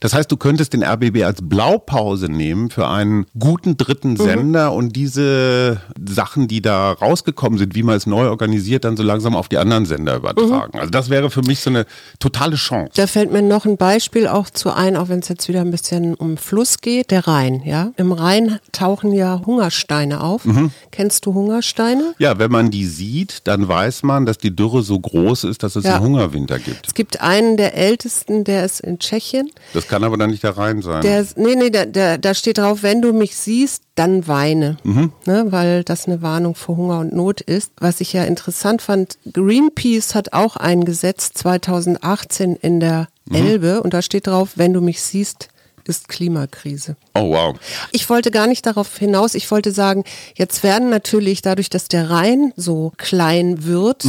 Das 0.00 0.14
heißt, 0.14 0.30
du 0.30 0.36
könntest 0.36 0.72
den 0.72 0.82
RBB 0.82 1.24
als 1.24 1.40
Blaupause 1.42 2.28
nehmen 2.28 2.70
für 2.70 2.88
einen 2.88 3.26
guten 3.38 3.76
dritten 3.76 4.16
Sender 4.16 4.72
und 4.72 4.96
diese 4.96 5.80
Sachen, 6.08 6.48
die 6.48 6.62
da 6.62 6.92
rausgekommen 6.92 7.58
sind, 7.58 7.74
wie 7.74 7.82
man 7.82 7.96
es 7.96 8.06
neu 8.06 8.28
organisiert, 8.28 8.84
dann 8.84 8.96
so 8.96 9.02
langsam 9.02 9.36
auf 9.36 9.48
die 9.48 9.58
anderen 9.58 9.86
Sender 9.86 10.16
übertragen. 10.16 10.78
Also 10.78 10.90
das 10.90 11.10
wäre 11.10 11.30
für 11.30 11.42
mich 11.42 11.60
so 11.60 11.70
eine 11.70 11.86
totale 12.18 12.56
Chance. 12.56 12.92
Da 12.96 13.06
fällt 13.06 13.32
mir 13.32 13.42
noch 13.42 13.64
ein 13.64 13.76
Beispiel 13.76 14.26
auch 14.26 14.50
zu 14.50 14.70
ein, 14.70 14.96
auch 14.96 15.08
wenn 15.08 15.20
es 15.20 15.28
jetzt 15.28 15.48
wieder 15.48 15.60
ein 15.60 15.70
bisschen 15.70 16.14
um 16.14 16.36
Fluss 16.36 16.80
geht, 16.80 17.10
der 17.10 17.26
Rhein, 17.26 17.62
ja. 17.64 17.92
Im 17.96 18.12
Rhein 18.12 18.58
tauchen 18.72 19.12
ja 19.12 19.19
Hungersteine 19.46 20.22
auf. 20.22 20.44
Mhm. 20.44 20.70
Kennst 20.90 21.26
du 21.26 21.34
Hungersteine? 21.34 22.14
Ja, 22.18 22.38
wenn 22.38 22.50
man 22.50 22.70
die 22.70 22.86
sieht, 22.86 23.46
dann 23.46 23.68
weiß 23.68 24.02
man, 24.02 24.26
dass 24.26 24.38
die 24.38 24.54
Dürre 24.54 24.82
so 24.82 24.98
groß 24.98 25.44
ist, 25.44 25.62
dass 25.62 25.76
es 25.76 25.84
Ja. 25.84 25.96
einen 25.96 26.04
Hungerwinter 26.04 26.58
gibt. 26.58 26.86
Es 26.86 26.94
gibt 26.94 27.20
einen 27.20 27.56
der 27.56 27.74
ältesten, 27.76 28.44
der 28.44 28.64
ist 28.64 28.80
in 28.80 28.98
Tschechien. 28.98 29.50
Das 29.74 29.86
kann 29.88 30.04
aber 30.04 30.16
dann 30.16 30.30
nicht 30.30 30.42
der 30.42 30.56
Rhein 30.56 30.82
sein. 30.82 31.02
Der 31.02 31.26
nee, 31.36 31.54
nee, 31.56 31.70
da, 31.70 31.84
da, 31.86 32.16
da 32.18 32.34
steht 32.34 32.58
drauf, 32.58 32.82
wenn 32.82 33.02
du 33.02 33.12
mich 33.12 33.36
siehst, 33.36 33.82
dann 33.94 34.26
weine. 34.28 34.76
Mhm. 34.84 35.12
Ne, 35.26 35.46
weil 35.50 35.84
das 35.84 36.06
eine 36.06 36.22
Warnung 36.22 36.54
vor 36.54 36.76
Hunger 36.76 37.00
und 37.00 37.12
Not 37.12 37.40
ist. 37.42 37.72
Was 37.78 38.00
ich 38.00 38.12
ja 38.12 38.24
interessant 38.24 38.80
fand, 38.82 39.18
Greenpeace 39.32 40.14
hat 40.14 40.32
auch 40.32 40.56
eingesetzt 40.56 41.36
2018 41.38 42.56
in 42.56 42.80
der 42.80 43.08
Mhm. 43.28 43.34
Elbe 43.36 43.82
und 43.82 43.94
da 43.94 44.02
steht 44.02 44.26
drauf, 44.26 44.50
wenn 44.56 44.72
du 44.72 44.80
mich 44.80 45.02
siehst, 45.02 45.48
ist 45.90 46.08
Klimakrise. 46.08 46.96
oh 47.14 47.30
wow. 47.30 47.56
Ich 47.92 48.08
wollte 48.08 48.30
gar 48.30 48.46
nicht 48.46 48.64
darauf 48.64 48.96
hinaus, 48.96 49.34
ich 49.34 49.50
wollte 49.50 49.72
sagen, 49.72 50.04
jetzt 50.34 50.62
werden 50.62 50.88
natürlich 50.88 51.42
dadurch, 51.42 51.68
dass 51.68 51.88
der 51.88 52.08
Rhein 52.08 52.52
so 52.56 52.92
klein 52.96 53.64
wird, 53.64 54.04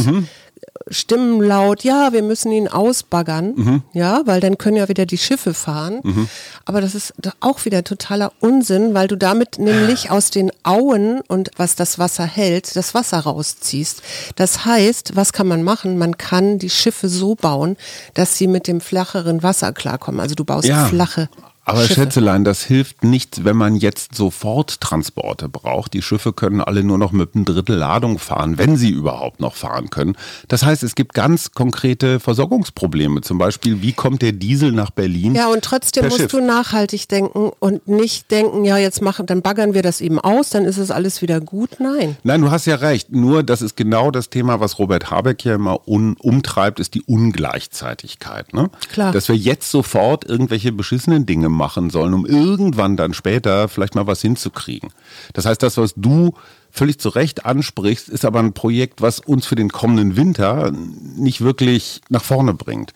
Stimmen 0.88 1.40
laut, 1.40 1.84
ja, 1.84 2.12
wir 2.12 2.22
müssen 2.22 2.50
ihn 2.50 2.68
ausbaggern, 2.68 3.54
mhm. 3.54 3.82
ja, 3.92 4.22
weil 4.24 4.40
dann 4.40 4.58
können 4.58 4.76
ja 4.76 4.88
wieder 4.88 5.06
die 5.06 5.18
Schiffe 5.18 5.54
fahren. 5.54 6.00
Mhm. 6.02 6.28
Aber 6.64 6.80
das 6.80 6.94
ist 6.94 7.14
auch 7.40 7.64
wieder 7.64 7.84
totaler 7.84 8.32
Unsinn, 8.40 8.94
weil 8.94 9.08
du 9.08 9.16
damit 9.16 9.58
nämlich 9.58 10.10
aus 10.10 10.30
den 10.30 10.50
Auen 10.62 11.20
und 11.28 11.50
was 11.56 11.76
das 11.76 11.98
Wasser 11.98 12.24
hält, 12.24 12.74
das 12.76 12.94
Wasser 12.94 13.20
rausziehst. 13.20 14.02
Das 14.36 14.64
heißt, 14.64 15.16
was 15.16 15.32
kann 15.32 15.46
man 15.46 15.62
machen? 15.62 15.98
Man 15.98 16.18
kann 16.18 16.58
die 16.58 16.70
Schiffe 16.70 17.08
so 17.08 17.34
bauen, 17.34 17.76
dass 18.14 18.36
sie 18.36 18.46
mit 18.46 18.66
dem 18.66 18.80
flacheren 18.80 19.42
Wasser 19.42 19.72
klarkommen. 19.72 20.20
Also 20.20 20.34
du 20.34 20.44
baust 20.44 20.68
ja. 20.68 20.86
flache 20.86 21.28
aber 21.64 21.82
Schiffe. 21.82 22.00
Schätzelein, 22.00 22.42
das 22.42 22.62
hilft 22.64 23.04
nichts, 23.04 23.44
wenn 23.44 23.56
man 23.56 23.76
jetzt 23.76 24.16
sofort 24.16 24.80
Transporte 24.80 25.48
braucht. 25.48 25.94
Die 25.94 26.02
Schiffe 26.02 26.32
können 26.32 26.60
alle 26.60 26.82
nur 26.82 26.98
noch 26.98 27.12
mit 27.12 27.34
einem 27.34 27.44
Drittel 27.44 27.76
Ladung 27.76 28.18
fahren, 28.18 28.58
wenn 28.58 28.76
sie 28.76 28.90
überhaupt 28.90 29.38
noch 29.38 29.54
fahren 29.54 29.88
können. 29.88 30.16
Das 30.48 30.64
heißt, 30.64 30.82
es 30.82 30.96
gibt 30.96 31.14
ganz 31.14 31.52
konkrete 31.52 32.18
Versorgungsprobleme. 32.18 33.20
Zum 33.20 33.38
Beispiel, 33.38 33.80
wie 33.80 33.92
kommt 33.92 34.22
der 34.22 34.32
Diesel 34.32 34.72
nach 34.72 34.90
Berlin? 34.90 35.36
Ja, 35.36 35.48
und 35.48 35.62
trotzdem 35.62 36.06
musst 36.06 36.16
Schiff? 36.18 36.32
du 36.32 36.40
nachhaltig 36.40 37.08
denken 37.08 37.52
und 37.60 37.86
nicht 37.86 38.32
denken, 38.32 38.64
ja, 38.64 38.76
jetzt 38.76 39.00
machen, 39.00 39.26
dann 39.26 39.40
baggern 39.42 39.72
wir 39.72 39.82
das 39.82 40.00
eben 40.00 40.18
aus, 40.18 40.50
dann 40.50 40.64
ist 40.64 40.78
es 40.78 40.90
alles 40.90 41.22
wieder 41.22 41.40
gut. 41.40 41.78
Nein. 41.78 42.16
Nein, 42.24 42.42
du 42.42 42.50
hast 42.50 42.66
ja 42.66 42.74
recht. 42.74 43.12
Nur, 43.12 43.44
das 43.44 43.62
ist 43.62 43.76
genau 43.76 44.10
das 44.10 44.30
Thema, 44.30 44.58
was 44.58 44.80
Robert 44.80 45.12
Habeck 45.12 45.44
ja 45.44 45.54
immer 45.54 45.86
umtreibt, 45.86 46.80
ist 46.80 46.94
die 46.94 47.02
Ungleichzeitigkeit. 47.02 48.52
Ne? 48.52 48.68
Klar. 48.90 49.12
Dass 49.12 49.28
wir 49.28 49.36
jetzt 49.36 49.70
sofort 49.70 50.24
irgendwelche 50.24 50.72
beschissenen 50.72 51.24
Dinge 51.24 51.51
machen 51.52 51.90
sollen, 51.90 52.14
um 52.14 52.26
irgendwann 52.26 52.96
dann 52.96 53.14
später 53.14 53.68
vielleicht 53.68 53.94
mal 53.94 54.06
was 54.06 54.20
hinzukriegen. 54.20 54.90
Das 55.32 55.46
heißt, 55.46 55.62
das, 55.62 55.76
was 55.76 55.94
du 55.96 56.34
völlig 56.70 56.98
zu 56.98 57.10
Recht 57.10 57.44
ansprichst, 57.44 58.08
ist 58.08 58.24
aber 58.24 58.40
ein 58.40 58.54
Projekt, 58.54 59.02
was 59.02 59.20
uns 59.20 59.46
für 59.46 59.54
den 59.54 59.70
kommenden 59.70 60.16
Winter 60.16 60.72
nicht 60.72 61.42
wirklich 61.42 62.00
nach 62.08 62.24
vorne 62.24 62.54
bringt. 62.54 62.92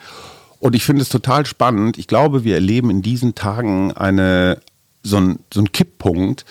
Und 0.59 0.75
ich 0.75 0.85
finde 0.85 1.03
es 1.03 1.09
total 1.09 1.47
spannend. 1.47 1.99
Ich 1.99 2.07
glaube, 2.07 2.43
wir 2.45 2.55
erleben 2.55 2.91
in 2.91 3.03
diesen 3.03 3.35
Tagen 3.35 3.93
eine, 3.93 4.61
so 5.03 5.19
ein, 5.19 5.39
so 5.53 5.61
ein 5.61 5.73
Kipppunkt, 5.73 6.45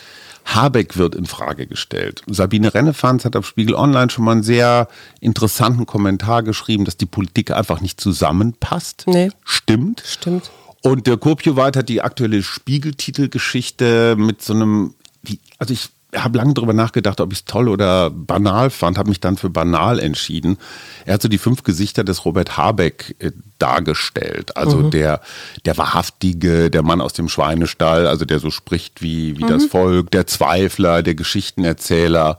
Habeck 0.45 0.95
wird 0.95 1.15
in 1.15 1.25
Frage 1.25 1.65
gestellt. 1.65 2.21
Sabine 2.27 2.73
Rennefanz 2.73 3.25
hat 3.25 3.35
auf 3.35 3.47
Spiegel 3.47 3.73
Online 3.73 4.11
schon 4.11 4.25
mal 4.25 4.33
einen 4.33 4.43
sehr 4.43 4.87
interessanten 5.19 5.87
Kommentar 5.87 6.43
geschrieben, 6.43 6.85
dass 6.85 6.97
die 6.97 7.07
Politik 7.07 7.51
einfach 7.51 7.81
nicht 7.81 7.99
zusammenpasst. 7.99 9.05
Nee. 9.07 9.31
Stimmt. 9.43 10.03
Stimmt. 10.05 10.51
Und 10.85 11.07
der 11.07 11.17
Kurpioweit 11.17 11.77
hat 11.77 11.89
die 11.89 12.03
aktuelle 12.03 12.43
Spiegeltitelgeschichte 12.43 14.15
mit 14.19 14.43
so 14.43 14.53
einem, 14.53 14.93
also 15.57 15.73
ich 15.73 15.89
habe 16.15 16.37
lange 16.37 16.53
darüber 16.53 16.73
nachgedacht, 16.73 17.19
ob 17.21 17.33
ich 17.33 17.39
es 17.39 17.45
toll 17.45 17.69
oder 17.69 18.11
banal 18.11 18.69
fand, 18.69 18.99
habe 18.99 19.09
mich 19.09 19.19
dann 19.19 19.35
für 19.35 19.49
banal 19.49 19.97
entschieden. 19.97 20.59
Er 21.05 21.15
hat 21.15 21.23
so 21.23 21.27
die 21.27 21.39
fünf 21.39 21.63
Gesichter 21.63 22.03
des 22.03 22.23
Robert 22.23 22.55
Habeck 22.55 23.15
äh, 23.17 23.31
dargestellt. 23.57 24.55
Also 24.57 24.77
mhm. 24.77 24.91
der, 24.91 25.21
der 25.65 25.75
Wahrhaftige, 25.75 26.69
der 26.69 26.83
Mann 26.83 27.01
aus 27.01 27.13
dem 27.13 27.29
Schweinestall, 27.29 28.05
also 28.05 28.23
der 28.23 28.37
so 28.37 28.51
spricht 28.51 29.01
wie, 29.01 29.39
wie 29.39 29.43
mhm. 29.43 29.49
das 29.49 29.65
Volk, 29.65 30.11
der 30.11 30.27
Zweifler, 30.27 31.01
der 31.01 31.15
Geschichtenerzähler. 31.15 32.37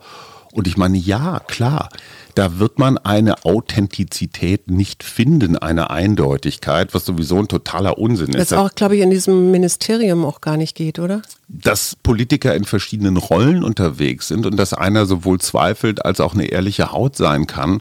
Und 0.52 0.68
ich 0.68 0.76
meine, 0.76 0.98
ja, 0.98 1.40
klar, 1.48 1.88
da 2.36 2.58
wird 2.58 2.78
man 2.78 2.98
eine 2.98 3.46
Authentizität 3.46 4.70
nicht 4.70 5.02
finden, 5.02 5.56
eine 5.56 5.88
Eindeutigkeit, 5.88 6.92
was 6.92 7.06
sowieso 7.06 7.38
ein 7.38 7.48
totaler 7.48 7.96
Unsinn 7.96 8.28
ist. 8.28 8.52
Das 8.52 8.52
auch, 8.52 8.74
glaube 8.74 8.94
ich, 8.94 9.00
in 9.00 9.08
diesem 9.08 9.50
Ministerium 9.50 10.22
auch 10.22 10.42
gar 10.42 10.58
nicht 10.58 10.76
geht, 10.76 10.98
oder? 10.98 11.22
Dass 11.48 11.96
Politiker 11.96 12.54
in 12.54 12.64
verschiedenen 12.64 13.16
Rollen 13.16 13.64
unterwegs 13.64 14.28
sind 14.28 14.44
und 14.44 14.58
dass 14.58 14.74
einer 14.74 15.06
sowohl 15.06 15.40
zweifelt 15.40 16.04
als 16.04 16.20
auch 16.20 16.34
eine 16.34 16.44
ehrliche 16.44 16.92
Haut 16.92 17.16
sein 17.16 17.46
kann 17.46 17.80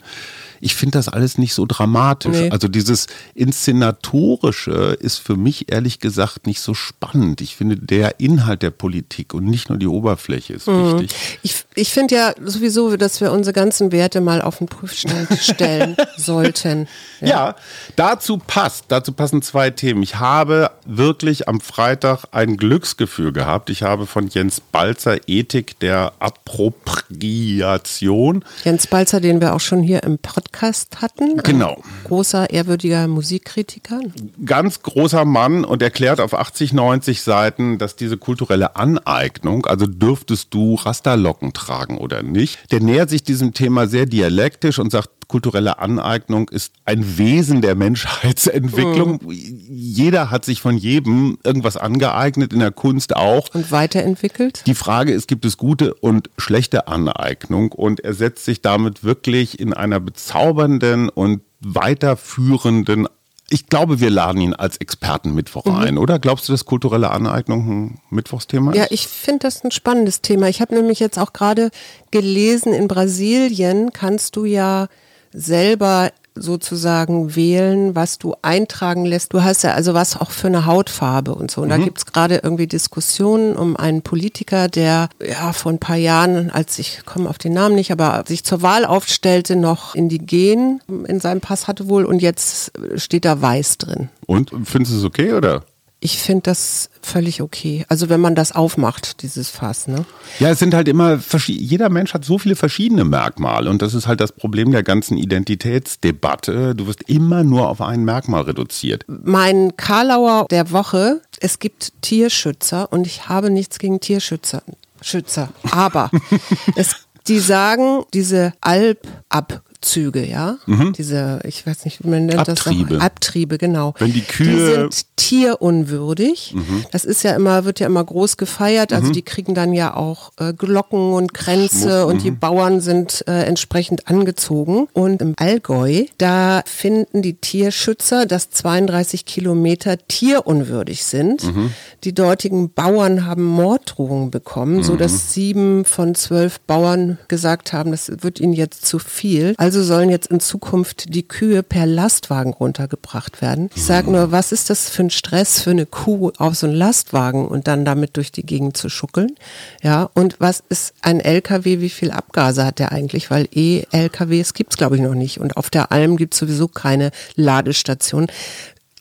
ich 0.62 0.76
finde 0.76 0.98
das 0.98 1.10
alles 1.10 1.38
nicht 1.38 1.54
so 1.54 1.66
dramatisch. 1.66 2.38
Nee. 2.38 2.50
Also 2.50 2.68
dieses 2.68 3.08
Inszenatorische 3.34 4.98
ist 5.00 5.18
für 5.18 5.36
mich 5.36 5.72
ehrlich 5.72 6.00
gesagt 6.00 6.48
nicht 6.48 6.62
so 6.62 6.74
spannend. 6.74 7.42
Ich 7.42 7.56
finde, 7.56 7.78
der 7.78 8.20
Inhalt 8.20 8.62
der 8.62 8.72
Politik 8.72 9.34
und 9.34 9.46
nicht 9.46 9.70
nur 9.70 9.78
die 9.78 9.88
Oberfläche 9.88 10.54
ist 10.54 10.68
mhm. 10.68 11.00
wichtig. 11.00 11.40
Ich, 11.44 11.66
ich 11.76 11.92
finde 11.92 12.16
ja 12.16 12.34
sowieso, 12.44 12.96
dass 12.98 13.22
wir 13.22 13.32
unsere 13.32 13.54
ganzen 13.54 13.92
Werte 13.92 14.22
mal 14.22 14.42
auf 14.42 14.60
den 14.60 14.68
Prüfstand 14.68 15.28
stellen 15.40 15.96
sollten. 16.18 16.88
Ja. 17.22 17.28
ja, 17.28 17.56
dazu 17.96 18.38
passt, 18.38 18.86
dazu 18.90 19.12
passen 19.12 19.42
zwei 19.42 19.70
Themen. 19.70 20.04
Ich 20.04 20.20
habe 20.20 20.72
wirklich 20.86 21.48
am 21.48 21.62
Freitag 21.62 22.26
ein 22.32 22.58
Glücksgefühl 22.58 23.32
gehabt. 23.32 23.70
Ich 23.70 23.84
habe 23.84 24.06
von 24.06 24.28
Jens 24.28 24.62
Balzer 24.62 25.18
Ethik 25.28 25.80
der 25.80 26.14
Appropriation. 26.20 28.44
Jens 28.64 28.88
Balzer, 28.88 29.20
den 29.20 29.42
wir 29.42 29.54
auch 29.54 29.60
schon 29.60 29.82
hier 29.82 30.04
im 30.04 30.18
Podcast 30.18 30.45
Podcast 30.56 31.02
hatten. 31.02 31.38
Genau. 31.44 31.82
großer, 32.06 32.50
ehrwürdiger 32.50 33.08
Musikkritiker. 33.08 34.00
Ganz 34.46 34.82
großer 34.82 35.26
Mann 35.26 35.66
und 35.66 35.82
erklärt 35.82 36.22
auf 36.22 36.34
80, 36.34 36.72
90 36.72 37.22
Seiten, 37.22 37.78
dass 37.78 37.96
diese 37.96 38.18
kulturelle 38.18 38.76
Aneignung, 38.76 39.66
also 39.66 39.86
dürftest 39.86 40.54
du 40.54 40.76
Rasterlocken 40.76 41.54
tragen 41.54 41.98
oder 41.98 42.24
nicht, 42.24 42.72
der 42.72 42.80
nähert 42.80 43.10
sich 43.10 43.24
diesem 43.24 43.54
Thema 43.54 43.88
sehr 43.88 44.06
dialektisch 44.06 44.80
und 44.80 44.92
sagt, 44.92 45.10
kulturelle 45.28 45.80
Aneignung 45.80 46.50
ist 46.50 46.74
ein 46.86 47.18
Wesen 47.18 47.62
der 47.62 47.76
Menschheitsentwicklung. 47.76 49.20
Mhm. 49.24 49.32
Jeder 49.32 50.32
hat 50.32 50.46
sich 50.46 50.62
von 50.62 50.78
jedem 50.78 51.38
irgendwas 51.44 51.78
angeeignet, 51.78 52.54
in 52.54 52.60
der 52.60 52.72
Kunst 52.72 53.16
auch. 53.16 53.54
Und 53.54 53.72
weiterentwickelt? 53.72 54.64
Die 54.66 54.76
Frage 54.76 55.12
ist, 55.12 55.28
gibt 55.28 55.46
es 55.46 55.58
gute 55.58 55.94
und 55.94 56.30
schlechte 56.38 56.88
Aneignung? 56.88 57.72
Und 57.72 58.00
er 58.02 58.14
setzt 58.14 58.46
sich 58.46 58.62
damit 58.62 59.04
wirklich 59.04 59.60
in 59.60 59.74
einer 59.74 60.00
bezaubernden 60.00 61.10
und 61.10 61.42
weiterführenden 61.60 63.08
ich 63.50 63.68
glaube, 63.68 64.00
wir 64.00 64.10
laden 64.10 64.42
ihn 64.42 64.54
als 64.54 64.78
Experten 64.78 65.36
Mittwoch 65.36 65.66
mhm. 65.66 65.76
ein, 65.76 65.98
oder? 65.98 66.18
Glaubst 66.18 66.48
du, 66.48 66.54
dass 66.54 66.66
kulturelle 66.66 67.12
Aneignung 67.12 67.70
ein 67.70 68.00
Mittwochsthema 68.10 68.72
ist? 68.72 68.78
Ja, 68.78 68.88
ich 68.90 69.08
finde 69.08 69.40
das 69.40 69.64
ein 69.64 69.72
spannendes 69.72 70.22
Thema. 70.22 70.50
Ich 70.50 70.62
habe 70.62 70.74
nämlich 70.74 71.00
jetzt 71.00 71.20
auch 71.20 71.32
gerade 71.32 71.70
gelesen, 72.12 72.74
in 72.74 72.88
Brasilien 72.88 73.94
kannst 73.94 74.36
du 74.36 74.46
ja 74.46 74.88
selber 75.36 76.12
sozusagen 76.36 77.36
wählen, 77.36 77.96
was 77.96 78.18
du 78.20 78.36
eintragen 78.42 79.06
lässt. 79.06 79.34
Du 79.34 79.44
hast 79.44 79.64
ja 79.64 79.74
also 79.74 79.94
was 79.94 80.20
auch 80.20 80.32
für 80.32 80.48
eine 80.48 80.66
Hautfarbe 80.66 81.34
und 81.34 81.50
so. 81.50 81.62
Und 81.62 81.70
mhm. 81.70 81.72
da 81.72 81.78
gibt's 81.78 82.06
gerade 82.06 82.42
irgendwie 82.44 82.68
Diskussionen 82.68 83.56
um 83.56 83.78
einen 83.78 84.02
Politiker, 84.02 84.68
der 84.68 85.10
ja 85.26 85.54
vor 85.54 85.72
ein 85.72 85.80
paar 85.80 85.96
Jahren, 85.96 86.52
als 86.52 86.78
ich 86.78 87.06
komme 87.06 87.30
auf 87.30 87.38
den 87.38 87.54
Namen 87.54 87.76
nicht, 87.76 87.92
aber 87.92 88.26
sich 88.28 88.44
zur 88.44 88.62
Wahl 88.62 88.86
aufstellte, 88.86 89.56
noch 89.56 89.96
indigen 89.96 90.82
in 91.08 91.20
seinem 91.22 91.40
Pass 91.40 91.68
hatte 91.68 91.88
wohl 91.88 92.04
und 92.04 92.22
jetzt 92.22 92.74
steht 92.98 93.24
da 93.24 93.42
weiß 93.42 93.78
drin. 93.78 94.10
Und 94.26 94.52
findest 94.66 94.94
du 94.94 95.00
es 95.00 95.06
okay 95.06 95.34
oder? 95.34 95.64
Ich 96.06 96.20
finde 96.20 96.44
das 96.44 96.92
völlig 97.02 97.42
okay. 97.42 97.84
Also 97.90 98.10
wenn 98.10 98.22
man 98.22 98.36
das 98.36 98.52
aufmacht, 98.52 99.24
dieses 99.24 99.50
Fass. 99.50 99.88
Ne? 99.88 100.06
Ja, 100.40 100.52
es 100.52 100.60
sind 100.60 100.76
halt 100.76 100.88
immer, 100.88 101.20
jeder 101.48 101.90
Mensch 101.90 102.14
hat 102.14 102.24
so 102.24 102.38
viele 102.38 102.56
verschiedene 102.56 103.04
Merkmale 103.04 103.72
und 103.72 103.82
das 103.82 103.96
ist 103.96 104.06
halt 104.06 104.20
das 104.22 104.32
Problem 104.32 104.70
der 104.70 104.84
ganzen 104.84 105.18
Identitätsdebatte. 105.18 106.76
Du 106.76 106.86
wirst 106.86 107.10
immer 107.10 107.44
nur 107.44 107.70
auf 107.70 107.82
ein 107.82 108.04
Merkmal 108.04 108.44
reduziert. 108.44 109.04
Mein 109.08 109.76
Karlauer 109.78 110.46
der 110.52 110.70
Woche, 110.70 111.22
es 111.40 111.58
gibt 111.58 111.94
Tierschützer 112.04 112.94
und 112.94 113.08
ich 113.08 113.28
habe 113.28 113.50
nichts 113.50 113.80
gegen 113.80 114.00
Tierschützer. 114.00 114.62
Schützer. 115.02 115.50
Aber 115.72 116.12
es, 116.76 117.08
die 117.28 117.40
sagen, 117.40 118.04
diese 118.14 118.54
Alp-Ab- 118.62 119.64
Abzüge, 119.86 120.26
ja. 120.26 120.58
Mhm. 120.66 120.94
Diese, 120.94 121.42
ich 121.44 121.66
weiß 121.66 121.86
nicht, 121.86 122.04
wie 122.04 122.10
man 122.10 122.26
nennt 122.26 122.50
Abtriebe. 122.50 122.96
das. 122.96 123.02
Auch. 123.02 123.06
Abtriebe, 123.06 123.60
genau. 123.60 123.94
Wenn 124.00 124.14
die 124.14 124.22
Kühe. 124.22 124.48
Die 124.48 124.74
sind 124.74 125.06
tierunwürdig. 125.16 126.54
Mhm. 126.56 126.86
Das 126.92 127.06
ist 127.06 127.22
ja 127.22 127.36
immer, 127.36 127.66
wird 127.66 127.80
ja 127.80 127.86
immer 127.86 128.04
groß 128.04 128.38
gefeiert. 128.38 128.94
Also 128.94 129.10
mhm. 129.10 129.14
die 129.14 129.22
kriegen 129.22 129.54
dann 129.54 129.74
ja 129.74 129.96
auch 129.96 130.32
äh, 130.40 130.54
Glocken 130.54 131.14
und 131.14 131.36
Kränze 131.36 132.00
Schmuck, 132.00 132.10
und 132.10 132.24
die 132.24 132.32
mhm. 132.32 132.40
Bauern 132.40 132.82
sind 132.82 133.24
äh, 133.28 133.44
entsprechend 133.44 134.08
angezogen. 134.08 134.88
Und 134.94 135.22
im 135.22 135.34
Allgäu, 135.38 136.06
da 136.18 136.64
finden 136.66 137.22
die 137.22 137.36
Tierschützer, 137.36 138.26
dass 138.26 138.50
32 138.50 139.26
Kilometer 139.26 140.00
tierunwürdig 140.08 141.04
sind. 141.04 141.44
Mhm. 141.44 141.72
Die 142.04 142.14
dortigen 142.14 142.72
Bauern 142.72 143.28
haben 143.28 143.44
Morddrohungen 143.44 144.32
bekommen, 144.32 144.84
so 144.84 144.96
dass 144.96 145.12
mhm. 145.12 145.18
sieben 145.18 145.86
von 145.86 146.16
zwölf 146.16 146.60
Bauern 146.62 147.20
gesagt 147.28 147.72
haben, 147.72 147.92
das 147.92 148.12
wird 148.22 148.40
ihnen 148.40 148.54
jetzt 148.54 148.86
zu 148.86 148.98
viel. 148.98 149.54
Also 149.58 149.75
also 149.76 149.94
sollen 149.94 150.10
jetzt 150.10 150.28
in 150.28 150.40
Zukunft 150.40 151.14
die 151.14 151.28
Kühe 151.28 151.62
per 151.62 151.86
Lastwagen 151.86 152.54
runtergebracht 152.54 153.42
werden. 153.42 153.70
Ich 153.76 153.84
sage 153.84 154.10
nur, 154.10 154.32
was 154.32 154.54
ist 154.54 154.70
das 154.70 154.90
für 154.90 155.04
ein 155.04 155.10
Stress 155.10 155.62
für 155.62 155.72
eine 155.72 155.86
Kuh 155.86 156.32
auf 156.38 156.56
so 156.56 156.66
einen 156.66 156.78
Lastwagen 156.78 157.46
und 157.46 157.68
dann 157.68 157.84
damit 157.84 158.16
durch 158.16 158.32
die 158.32 158.46
Gegend 158.46 158.78
zu 158.78 158.88
schuckeln? 158.88 159.36
Ja, 159.84 160.10
und 160.14 160.38
was 160.40 160.64
ist 160.70 160.94
ein 161.02 161.20
LKW, 161.20 161.82
wie 161.82 161.90
viel 161.90 162.12
Abgase 162.12 162.66
hat 162.66 162.80
der 162.80 162.94
eigentlich? 162.94 163.30
Weil 163.30 163.50
E-LKWs 163.54 164.54
gibt's 164.54 164.78
glaube 164.78 164.96
ich 164.96 165.02
noch 165.02 165.14
nicht 165.14 165.42
und 165.42 165.58
auf 165.58 165.70
der 165.70 165.92
Alm 165.92 166.16
gibt's 166.16 166.38
sowieso 166.38 166.70
keine 166.70 167.12
Ladestation. 167.36 168.28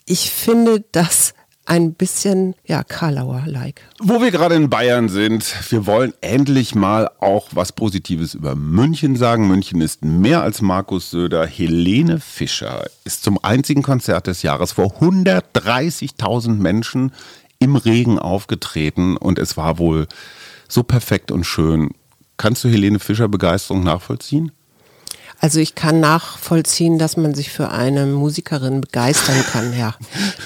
Ich 0.06 0.32
finde 0.32 0.82
das 0.90 1.34
ein 1.66 1.94
bisschen, 1.94 2.54
ja, 2.64 2.84
Karlauer-like. 2.84 3.80
Wo 4.00 4.20
wir 4.20 4.30
gerade 4.30 4.54
in 4.54 4.68
Bayern 4.68 5.08
sind, 5.08 5.54
wir 5.70 5.86
wollen 5.86 6.12
endlich 6.20 6.74
mal 6.74 7.10
auch 7.20 7.48
was 7.52 7.72
Positives 7.72 8.34
über 8.34 8.54
München 8.54 9.16
sagen. 9.16 9.48
München 9.48 9.80
ist 9.80 10.04
mehr 10.04 10.42
als 10.42 10.60
Markus 10.60 11.10
Söder. 11.10 11.46
Helene 11.46 12.20
Fischer 12.20 12.84
ist 13.04 13.22
zum 13.22 13.42
einzigen 13.42 13.82
Konzert 13.82 14.26
des 14.26 14.42
Jahres 14.42 14.72
vor 14.72 15.00
130.000 15.00 16.54
Menschen 16.54 17.12
im 17.58 17.76
Regen 17.76 18.18
aufgetreten 18.18 19.16
und 19.16 19.38
es 19.38 19.56
war 19.56 19.78
wohl 19.78 20.06
so 20.68 20.82
perfekt 20.82 21.30
und 21.30 21.44
schön. 21.44 21.90
Kannst 22.36 22.64
du 22.64 22.68
Helene 22.68 22.98
Fischer 22.98 23.28
Begeisterung 23.28 23.84
nachvollziehen? 23.84 24.52
Also 25.44 25.60
ich 25.60 25.74
kann 25.74 26.00
nachvollziehen, 26.00 26.98
dass 26.98 27.18
man 27.18 27.34
sich 27.34 27.50
für 27.50 27.68
eine 27.68 28.06
Musikerin 28.06 28.80
begeistern 28.80 29.44
kann, 29.52 29.78
ja. 29.78 29.94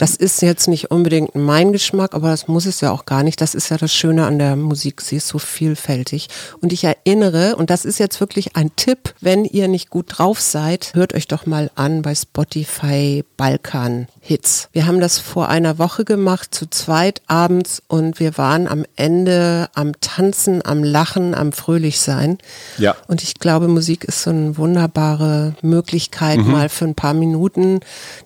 Das 0.00 0.16
ist 0.16 0.42
jetzt 0.42 0.66
nicht 0.66 0.90
unbedingt 0.90 1.36
mein 1.36 1.72
Geschmack, 1.72 2.14
aber 2.14 2.30
das 2.30 2.48
muss 2.48 2.66
es 2.66 2.80
ja 2.80 2.90
auch 2.90 3.04
gar 3.04 3.22
nicht. 3.22 3.40
Das 3.40 3.54
ist 3.54 3.68
ja 3.68 3.76
das 3.76 3.94
Schöne 3.94 4.26
an 4.26 4.40
der 4.40 4.56
Musik. 4.56 5.00
Sie 5.00 5.14
ist 5.14 5.28
so 5.28 5.38
vielfältig. 5.38 6.26
Und 6.60 6.72
ich 6.72 6.82
erinnere, 6.82 7.54
und 7.54 7.70
das 7.70 7.84
ist 7.84 8.00
jetzt 8.00 8.18
wirklich 8.18 8.56
ein 8.56 8.74
Tipp, 8.74 9.14
wenn 9.20 9.44
ihr 9.44 9.68
nicht 9.68 9.88
gut 9.88 10.18
drauf 10.18 10.40
seid, 10.40 10.90
hört 10.94 11.14
euch 11.14 11.28
doch 11.28 11.46
mal 11.46 11.70
an 11.76 12.02
bei 12.02 12.16
Spotify 12.16 13.24
Balkan 13.36 14.08
Hits. 14.20 14.68
Wir 14.72 14.86
haben 14.86 15.00
das 15.00 15.20
vor 15.20 15.48
einer 15.48 15.78
Woche 15.78 16.04
gemacht, 16.04 16.52
zu 16.52 16.68
zweit 16.68 17.22
abends 17.28 17.82
und 17.86 18.18
wir 18.18 18.36
waren 18.36 18.66
am 18.66 18.84
Ende 18.96 19.70
am 19.74 19.92
Tanzen, 20.00 20.66
am 20.66 20.82
Lachen, 20.82 21.36
am 21.36 21.52
Fröhlichsein. 21.52 22.38
Ja. 22.78 22.96
Und 23.06 23.22
ich 23.22 23.36
glaube, 23.36 23.68
Musik 23.68 24.04
ist 24.04 24.22
so 24.22 24.30
eine 24.30 24.58
wunderbare 24.88 25.54
Möglichkeit, 25.62 26.38
mhm. 26.38 26.50
mal 26.50 26.68
für 26.68 26.84
ein 26.84 26.94
paar 26.94 27.14
Minuten 27.14 27.80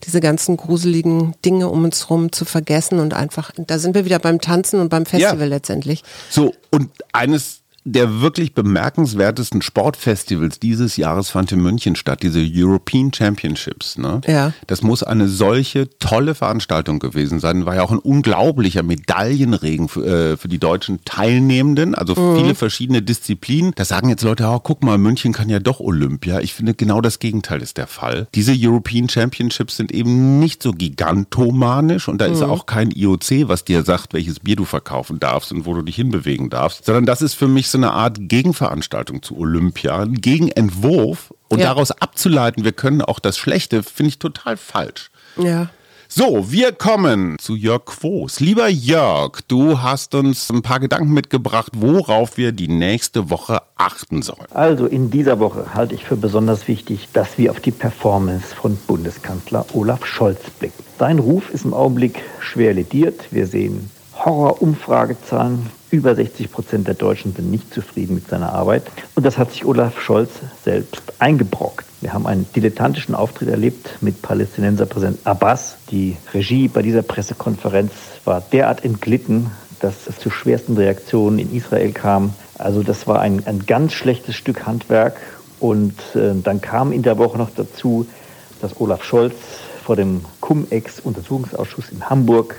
diese 0.05 0.21
ganzen 0.21 0.57
gruseligen 0.57 1.35
Dinge 1.45 1.69
um 1.69 1.85
uns 1.85 2.09
herum 2.09 2.33
zu 2.33 2.45
vergessen 2.45 2.99
und 2.99 3.15
einfach, 3.15 3.51
da 3.57 3.79
sind 3.79 3.95
wir 3.95 4.05
wieder 4.05 4.19
beim 4.19 4.41
Tanzen 4.41 4.81
und 4.81 4.89
beim 4.89 5.07
Festival 5.07 5.41
ja. 5.41 5.47
letztendlich. 5.47 6.03
So, 6.31 6.55
und 6.71 6.91
eines 7.13 7.62
der 7.85 8.21
wirklich 8.21 8.55
bemerkenswertesten 8.55 9.61
Sportfestivals 9.61 10.61
dieses 10.61 10.97
Jahres 10.97 11.31
fand 11.31 11.51
in 11.51 11.61
München 11.61 11.97
statt, 11.97 12.23
diese 12.23 12.41
European 12.41 13.13
Championships. 13.13 13.99
Ne? 13.99 14.21
Ja. 14.27 14.53
Das 14.69 14.83
muss 14.83 15.03
eine 15.03 15.29
solche 15.29 15.89
tolle 15.99 16.35
Veranstaltung 16.35 17.01
gewesen 17.01 17.41
sein. 17.41 17.67
War 17.67 17.75
ja 17.75 17.83
auch 17.83 17.91
ein 17.91 17.99
unglaublicher 17.99 18.83
Medaillenregen 18.83 19.89
für, 19.89 20.07
äh, 20.07 20.37
für 20.37 20.49
die 20.49 20.59
deutschen 20.59 21.05
Teilnehmenden, 21.05 21.95
also 21.95 22.15
mhm. 22.15 22.37
viele 22.37 22.55
verschiedene 22.55 23.03
Disziplinen. 23.03 23.73
Da 23.75 23.85
sagen 23.85 24.09
jetzt 24.09 24.23
Leute, 24.23 24.47
oh, 24.47 24.61
guck 24.61 24.85
mal, 24.85 24.99
München 24.99 25.33
kann 25.33 25.49
ja 25.49 25.59
doch 25.59 25.81
Olympia. 25.81 26.41
Ich 26.41 26.55
finde, 26.55 26.75
genau 26.75 27.01
das 27.01 27.19
Gegenteil 27.19 27.63
ist 27.63 27.79
der 27.79 27.89
Fall. 27.89 28.29
Diese 28.35 28.55
European 28.57 29.09
Championships 29.09 29.77
sind 29.77 29.91
eben 29.91 30.39
nicht 30.39 30.63
so 30.63 30.73
gigantomanisch 30.73 32.07
und 32.07 32.21
da 32.21 32.29
mhm. 32.29 32.35
ist 32.35 32.43
auch 32.43 32.67
kein 32.67 32.93
IOC, 32.93 33.49
was 33.49 33.65
dir 33.65 33.83
sagt, 33.83 34.15
welches 34.15 34.39
Bier 34.39 34.57
du 34.57 34.65
verkaufen 34.65 35.19
darfst 35.19 35.51
und 35.51 35.67
wo 35.67 35.75
du 35.75 35.83
dich 35.83 35.97
hinbewegen 35.97 36.49
darfst, 36.49 36.85
sondern 36.85 37.07
das 37.07 37.23
ist 37.23 37.35
für 37.35 37.49
mich 37.49 37.72
so 37.73 37.79
eine 37.79 37.93
Art 37.93 38.17
Gegenveranstaltung 38.21 39.23
zu 39.23 39.37
Olympia, 39.37 39.99
ein 39.99 40.15
Gegenentwurf 40.15 41.35
und 41.49 41.59
ja. 41.59 41.67
daraus 41.67 41.91
abzuleiten, 41.91 42.65
wir 42.65 42.73
können 42.73 43.03
auch 43.03 43.19
das 43.19 43.37
Schlechte, 43.37 43.83
finde 43.83 44.11
ich 44.11 44.19
total 44.19 44.57
falsch. 44.57 45.11
Ja. 45.37 45.69
So, 46.15 46.53
wir 46.53 46.73
kommen 46.73 47.39
zu 47.39 47.57
Jörg 47.57 47.87
Quos. 47.87 48.39
Lieber 48.39 48.69
Jörg, 48.69 49.41
du 49.49 49.81
hast 49.81 50.15
uns 50.15 50.51
ein 50.51 50.61
paar 50.61 50.79
Gedanken 50.79 51.15
mitgebracht, 51.15 51.73
worauf 51.75 52.37
wir 52.37 52.53
die 52.53 52.69
nächste 52.69 53.31
Woche 53.31 53.63
achten 53.79 54.21
sollen. 54.21 54.45
Also 54.51 54.85
in 54.85 55.11
dieser 55.11 55.41
Woche 55.41 55.73
halte 55.73 55.95
ich 55.95 56.05
für 56.05 56.17
besonders 56.17 56.69
wichtig, 56.69 57.09
dass 57.15 57.39
wir 57.39 57.51
auf 57.51 57.61
die 57.61 57.71
Performance 57.71 58.55
von 58.55 58.77
Bundeskanzler 58.77 59.65
Olaf 59.73 60.05
Scholz 60.05 60.51
blicken. 60.59 60.85
Sein 60.99 61.19
Ruf 61.19 61.49
ist 61.49 61.65
im 61.65 61.73
Augenblick 61.73 62.23
schwer 62.41 62.75
lediert. 62.75 63.29
Wir 63.31 63.47
sehen 63.47 63.91
Horror-Umfragezahlen. 64.15 65.71
Über 65.93 66.15
60 66.15 66.51
Prozent 66.51 66.89
der 66.89 66.95
Deutschen 66.95 67.35
sind 67.35 67.51
nicht 67.51 67.75
zufrieden 67.75 68.15
mit 68.15 68.27
seiner 68.27 68.55
Arbeit. 68.55 68.85
Und 69.15 69.27
das 69.27 69.37
hat 69.37 69.53
sich 69.53 69.67
Olaf 69.67 70.01
Scholz 70.01 70.31
selbst 70.65 71.03
eingebrockt. 71.19 71.85
Wir 72.01 72.15
haben 72.15 72.27
einen 72.27 72.47
dilettantischen 72.57 73.15
Auftritt 73.15 73.51
erlebt 73.51 73.99
mit 74.01 74.23
Palästinenser 74.23 74.87
Präsident 74.87 75.19
Abbas. 75.25 75.77
Die 75.91 76.17
Regie 76.33 76.69
bei 76.69 76.81
dieser 76.81 77.03
Pressekonferenz 77.03 77.93
war 78.25 78.41
derart 78.41 78.87
entglitten, 78.87 79.51
dass 79.81 80.07
es 80.07 80.19
zu 80.19 80.31
schwersten 80.31 80.79
Reaktionen 80.79 81.39
in 81.39 81.55
Israel 81.55 81.93
kam. 81.93 82.33
Also 82.57 82.83
das 82.83 83.07
war 83.07 83.21
ein, 83.21 83.47
ein 83.47 83.67
ganz 83.67 83.93
schlechtes 83.93 84.35
Stück 84.35 84.65
Handwerk. 84.65 85.21
Und 85.61 86.01
äh, 86.15 86.33
dann 86.43 86.63
kam 86.63 86.93
in 86.93 87.03
der 87.03 87.19
Woche 87.19 87.37
noch 87.37 87.51
dazu, 87.55 88.07
dass 88.63 88.81
Olaf 88.81 89.05
Scholz 89.05 89.35
vor 89.85 89.97
dem 89.97 90.25
Cum-Ex-Untersuchungsausschuss 90.41 91.91
in 91.91 92.09
Hamburg 92.09 92.57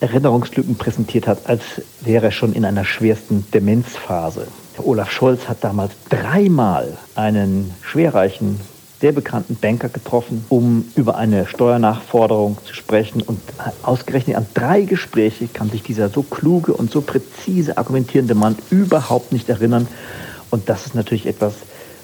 Erinnerungslücken 0.00 0.76
präsentiert 0.76 1.26
hat, 1.26 1.46
als 1.46 1.62
wäre 2.00 2.26
er 2.26 2.32
schon 2.32 2.52
in 2.52 2.64
einer 2.64 2.84
schwersten 2.84 3.46
Demenzphase. 3.52 4.46
Olaf 4.78 5.10
Scholz 5.10 5.48
hat 5.48 5.64
damals 5.64 5.92
dreimal 6.08 6.96
einen 7.16 7.74
schwerreichen, 7.82 8.60
sehr 9.00 9.12
bekannten 9.12 9.56
Banker 9.56 9.88
getroffen, 9.88 10.44
um 10.48 10.84
über 10.96 11.16
eine 11.16 11.46
Steuernachforderung 11.46 12.58
zu 12.64 12.74
sprechen. 12.74 13.22
Und 13.22 13.40
ausgerechnet 13.82 14.36
an 14.36 14.46
drei 14.54 14.82
Gespräche 14.82 15.48
kann 15.48 15.70
sich 15.70 15.82
dieser 15.82 16.08
so 16.08 16.22
kluge 16.22 16.72
und 16.72 16.90
so 16.90 17.00
präzise 17.00 17.78
argumentierende 17.78 18.34
Mann 18.34 18.56
überhaupt 18.70 19.32
nicht 19.32 19.48
erinnern. 19.48 19.86
Und 20.50 20.68
das 20.68 20.86
ist 20.86 20.94
natürlich 20.94 21.26
etwas, 21.26 21.54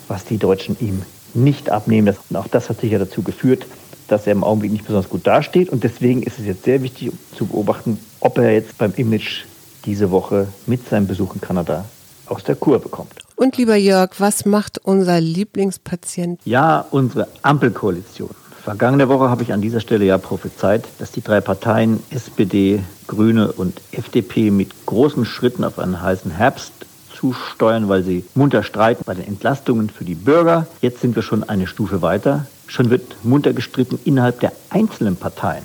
was 0.09 0.25
die 0.25 0.39
Deutschen 0.39 0.77
ihm 0.81 1.03
nicht 1.33 1.71
abnehmen. 1.71 2.17
Und 2.31 2.37
auch 2.37 2.49
das 2.49 2.69
hat 2.69 2.81
sicher 2.81 2.99
dazu 2.99 3.23
geführt, 3.23 3.67
dass 4.09 4.27
er 4.27 4.33
im 4.33 4.45
Augenblick 4.45 4.73
nicht 4.73 4.87
besonders 4.87 5.11
gut 5.11 5.27
dasteht. 5.27 5.71
Und 5.71 5.85
deswegen 5.85 6.23
ist 6.23 6.39
es 6.39 6.47
jetzt 6.47 6.65
sehr 6.65 6.83
wichtig 6.83 7.13
zu 7.37 7.47
beobachten, 7.47 7.99
ob 8.21 8.39
er 8.39 8.53
jetzt 8.53 8.77
beim 8.79 8.93
Image 8.97 9.45
diese 9.85 10.11
Woche 10.11 10.49
mit 10.67 10.89
seinem 10.89 11.07
Besuch 11.07 11.35
in 11.35 11.41
Kanada 11.41 11.85
aus 12.27 12.45
der 12.45 12.57
Kur 12.57 12.79
bekommt. 12.79 13.13
Und 13.37 13.57
lieber 13.57 13.77
Jörg, 13.77 14.11
was 14.19 14.45
macht 14.45 14.79
unser 14.79 15.21
Lieblingspatient? 15.21 16.41
Ja, 16.45 16.87
unsere 16.91 17.29
Ampelkoalition. 17.43 18.31
Vergangene 18.63 19.09
Woche 19.09 19.29
habe 19.29 19.43
ich 19.43 19.53
an 19.53 19.61
dieser 19.61 19.81
Stelle 19.81 20.07
ja 20.07 20.17
prophezeit, 20.17 20.85
dass 20.99 21.13
die 21.13 21.21
drei 21.21 21.43
Parteien 21.43 22.03
SPD, 22.11 22.83
Grüne 23.07 23.53
und 23.53 23.79
FDP 23.93 24.51
mit 24.51 24.87
großen 24.87 25.27
Schritten 25.27 25.65
auf 25.65 25.79
einen 25.79 26.01
heißen 26.01 26.31
Herbst 26.31 26.73
zusteuern, 27.15 27.89
weil 27.89 28.03
sie 28.03 28.25
munter 28.35 28.63
streiten 28.63 29.03
bei 29.05 29.15
den 29.15 29.27
Entlastungen 29.27 29.91
für 29.91 30.05
die 30.05 30.15
Bürger. 30.15 30.67
Jetzt 30.81 31.01
sind 31.01 31.15
wir 31.15 31.23
schon 31.23 31.45
eine 31.45 31.67
Stufe 31.67 32.01
weiter. 32.01 32.47
Schon 32.67 32.91
wird 32.91 33.25
munter 33.25 33.53
gestritten 33.53 33.99
innerhalb 34.05 34.41
der 34.41 34.53
einzelnen 34.71 35.17
Parteien. 35.17 35.65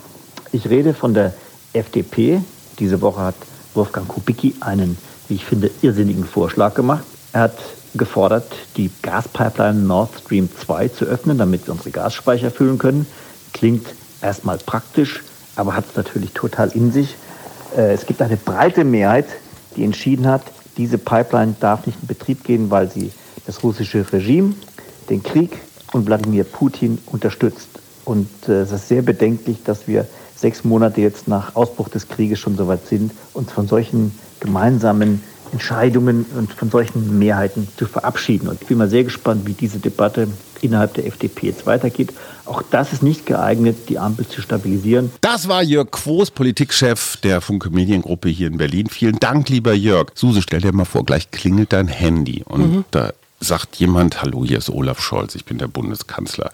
Ich 0.52 0.68
rede 0.68 0.94
von 0.94 1.14
der 1.14 1.34
FDP. 1.72 2.40
Diese 2.78 3.00
Woche 3.00 3.20
hat 3.20 3.34
Wolfgang 3.74 4.08
Kubicki 4.08 4.54
einen, 4.60 4.98
wie 5.28 5.34
ich 5.34 5.44
finde, 5.44 5.70
irrsinnigen 5.82 6.24
Vorschlag 6.24 6.74
gemacht. 6.74 7.04
Er 7.32 7.42
hat 7.42 7.58
gefordert, 7.94 8.52
die 8.76 8.90
Gaspipeline 9.02 9.80
Nord 9.80 10.10
Stream 10.20 10.48
2 10.54 10.88
zu 10.88 11.04
öffnen, 11.04 11.38
damit 11.38 11.66
wir 11.66 11.72
unsere 11.72 11.90
Gasspeicher 11.90 12.50
füllen 12.50 12.78
können. 12.78 13.06
Klingt 13.52 13.86
erstmal 14.22 14.58
praktisch, 14.58 15.22
aber 15.56 15.74
hat 15.74 15.84
es 15.88 15.96
natürlich 15.96 16.32
total 16.32 16.70
in 16.70 16.92
sich. 16.92 17.16
Äh, 17.76 17.92
es 17.92 18.06
gibt 18.06 18.22
eine 18.22 18.36
breite 18.36 18.84
Mehrheit, 18.84 19.26
die 19.76 19.84
entschieden 19.84 20.26
hat, 20.26 20.42
diese 20.76 20.98
Pipeline 20.98 21.54
darf 21.60 21.86
nicht 21.86 21.98
in 22.00 22.06
Betrieb 22.06 22.44
gehen, 22.44 22.70
weil 22.70 22.90
sie 22.90 23.12
das 23.46 23.62
russische 23.62 24.04
Regime, 24.12 24.54
den 25.08 25.22
Krieg 25.22 25.58
und 25.92 26.06
Wladimir 26.06 26.44
Putin 26.44 26.98
unterstützt. 27.06 27.68
Und 28.04 28.28
äh, 28.48 28.62
es 28.62 28.72
ist 28.72 28.88
sehr 28.88 29.02
bedenklich, 29.02 29.58
dass 29.64 29.86
wir 29.86 30.06
sechs 30.36 30.64
Monate 30.64 31.00
jetzt 31.00 31.28
nach 31.28 31.54
Ausbruch 31.54 31.88
des 31.88 32.08
Krieges 32.08 32.38
schon 32.38 32.56
so 32.56 32.66
weit 32.66 32.86
sind, 32.86 33.12
uns 33.34 33.52
von 33.52 33.68
solchen 33.68 34.12
gemeinsamen 34.40 35.22
Entscheidungen 35.52 36.26
und 36.36 36.52
von 36.52 36.70
solchen 36.70 37.18
Mehrheiten 37.18 37.68
zu 37.76 37.86
verabschieden. 37.86 38.48
Und 38.48 38.62
ich 38.62 38.68
bin 38.68 38.78
mal 38.78 38.88
sehr 38.88 39.04
gespannt, 39.04 39.46
wie 39.46 39.52
diese 39.52 39.78
Debatte 39.78 40.28
innerhalb 40.60 40.94
der 40.94 41.06
FDP 41.06 41.48
jetzt 41.48 41.66
weitergeht. 41.66 42.12
Auch 42.44 42.62
das 42.62 42.92
ist 42.92 43.02
nicht 43.02 43.26
geeignet, 43.26 43.88
die 43.88 43.98
Ampel 43.98 44.26
zu 44.26 44.42
stabilisieren. 44.42 45.10
Das 45.20 45.48
war 45.48 45.62
Jörg 45.62 45.90
Quos, 45.90 46.30
Politikchef 46.30 47.16
der 47.18 47.40
Funke 47.40 47.70
Mediengruppe 47.70 48.28
hier 48.28 48.48
in 48.48 48.58
Berlin. 48.58 48.86
Vielen 48.88 49.18
Dank, 49.18 49.48
lieber 49.48 49.72
Jörg. 49.72 50.08
Suse, 50.14 50.42
stell 50.42 50.60
dir 50.60 50.72
mal 50.72 50.84
vor, 50.84 51.04
gleich 51.04 51.30
klingelt 51.30 51.72
dein 51.72 51.88
Handy 51.88 52.42
und 52.46 52.60
mhm. 52.60 52.84
da 52.90 53.12
sagt 53.40 53.76
jemand, 53.76 54.22
hallo, 54.22 54.44
hier 54.44 54.58
ist 54.58 54.68
Olaf 54.68 55.00
Scholz, 55.00 55.34
ich 55.34 55.46
bin 55.46 55.58
der 55.58 55.66
Bundeskanzler. 55.66 56.52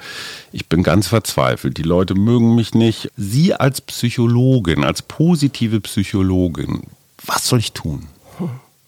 Ich 0.53 0.69
bin 0.69 0.85
ganz 0.85 1.09
verzweifelt, 1.09 1.77
die 1.77 1.83
Leute 1.83 2.15
mögen 2.15 2.55
mich 2.55 2.75
nicht. 2.75 3.11
Sie 3.17 3.55
als 3.55 3.81
Psychologin, 3.81 4.85
als 4.85 5.03
positive 5.03 5.81
Psychologin, 5.81 6.85
was 7.25 7.49
soll 7.49 7.59
ich 7.59 7.73
tun? 7.73 8.07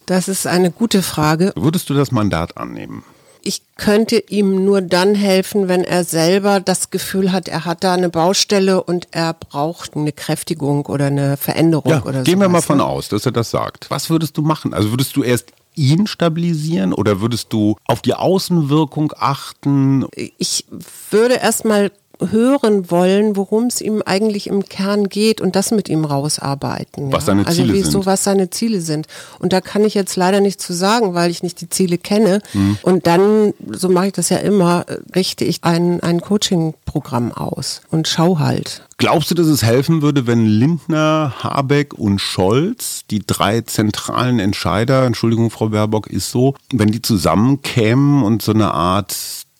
Das 0.06 0.28
ist 0.28 0.46
eine 0.46 0.70
gute 0.70 1.02
Frage. 1.02 1.52
Würdest 1.56 1.90
du 1.90 1.94
das 1.94 2.12
Mandat 2.12 2.56
annehmen? 2.56 3.02
Ich 3.42 3.62
könnte 3.76 4.18
ihm 4.28 4.64
nur 4.64 4.80
dann 4.80 5.14
helfen, 5.14 5.68
wenn 5.68 5.84
er 5.84 6.04
selber 6.04 6.60
das 6.60 6.90
Gefühl 6.90 7.32
hat, 7.32 7.48
er 7.48 7.64
hat 7.64 7.84
da 7.84 7.94
eine 7.94 8.08
Baustelle 8.08 8.82
und 8.82 9.08
er 9.10 9.32
braucht 9.32 9.96
eine 9.96 10.12
Kräftigung 10.12 10.86
oder 10.86 11.06
eine 11.06 11.36
Veränderung 11.36 11.92
ja, 11.92 12.02
oder 12.02 12.20
so. 12.20 12.24
Gehen 12.24 12.40
wir 12.40 12.48
mal 12.48 12.62
von 12.62 12.80
aus, 12.80 13.08
dass 13.08 13.26
er 13.26 13.32
das 13.32 13.50
sagt. 13.50 13.90
Was 13.90 14.10
würdest 14.10 14.36
du 14.36 14.42
machen? 14.42 14.74
Also 14.74 14.90
würdest 14.90 15.16
du 15.16 15.22
erst 15.22 15.52
ihn 15.78 16.06
stabilisieren 16.06 16.92
oder 16.92 17.20
würdest 17.20 17.52
du 17.52 17.76
auf 17.86 18.02
die 18.02 18.14
Außenwirkung 18.14 19.12
achten? 19.16 20.06
Ich 20.38 20.66
würde 21.10 21.34
erstmal 21.34 21.92
hören 22.20 22.90
wollen, 22.90 23.36
worum 23.36 23.66
es 23.66 23.80
ihm 23.80 24.02
eigentlich 24.04 24.48
im 24.48 24.64
Kern 24.64 25.08
geht 25.08 25.40
und 25.40 25.56
das 25.56 25.70
mit 25.70 25.88
ihm 25.88 26.04
rausarbeiten. 26.04 27.12
Was 27.12 27.26
seine 27.26 27.46
also 27.46 27.62
Ziele 27.62 27.74
wie, 27.74 27.82
sind. 27.82 27.92
So, 27.92 28.06
was 28.06 28.24
seine 28.24 28.50
Ziele 28.50 28.80
sind. 28.80 29.06
Und 29.38 29.52
da 29.52 29.60
kann 29.60 29.84
ich 29.84 29.94
jetzt 29.94 30.16
leider 30.16 30.40
nicht 30.40 30.60
zu 30.60 30.72
sagen, 30.72 31.14
weil 31.14 31.30
ich 31.30 31.42
nicht 31.42 31.60
die 31.60 31.68
Ziele 31.68 31.98
kenne. 31.98 32.40
Mhm. 32.52 32.78
Und 32.82 33.06
dann, 33.06 33.54
so 33.70 33.88
mache 33.88 34.08
ich 34.08 34.12
das 34.12 34.28
ja 34.30 34.38
immer, 34.38 34.84
richte 35.14 35.44
ich 35.44 35.62
ein, 35.62 36.00
ein 36.00 36.20
Coaching-Programm 36.20 37.32
aus 37.32 37.82
und 37.90 38.08
schau 38.08 38.38
halt. 38.38 38.82
Glaubst 38.96 39.30
du, 39.30 39.36
dass 39.36 39.46
es 39.46 39.62
helfen 39.62 40.02
würde, 40.02 40.26
wenn 40.26 40.44
Lindner, 40.44 41.34
Habeck 41.38 41.94
und 41.94 42.20
Scholz, 42.20 43.04
die 43.08 43.24
drei 43.24 43.60
zentralen 43.60 44.40
Entscheider, 44.40 45.06
Entschuldigung, 45.06 45.50
Frau 45.50 45.68
Baerbock, 45.68 46.08
ist 46.08 46.32
so, 46.32 46.54
wenn 46.72 46.90
die 46.90 47.00
zusammenkämen 47.00 48.24
und 48.24 48.42
so 48.42 48.52
eine 48.52 48.74
Art 48.74 49.14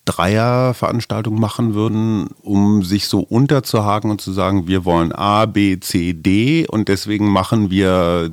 Dreierveranstaltung 0.09 1.39
machen 1.39 1.73
würden, 1.73 2.29
um 2.41 2.83
sich 2.83 3.07
so 3.07 3.19
unterzuhaken 3.19 4.11
und 4.11 4.21
zu 4.21 4.31
sagen, 4.31 4.67
wir 4.67 4.85
wollen 4.85 5.11
A, 5.11 5.45
B, 5.45 5.79
C, 5.79 6.13
D 6.13 6.67
und 6.67 6.87
deswegen 6.87 7.27
machen 7.29 7.69
wir 7.69 8.31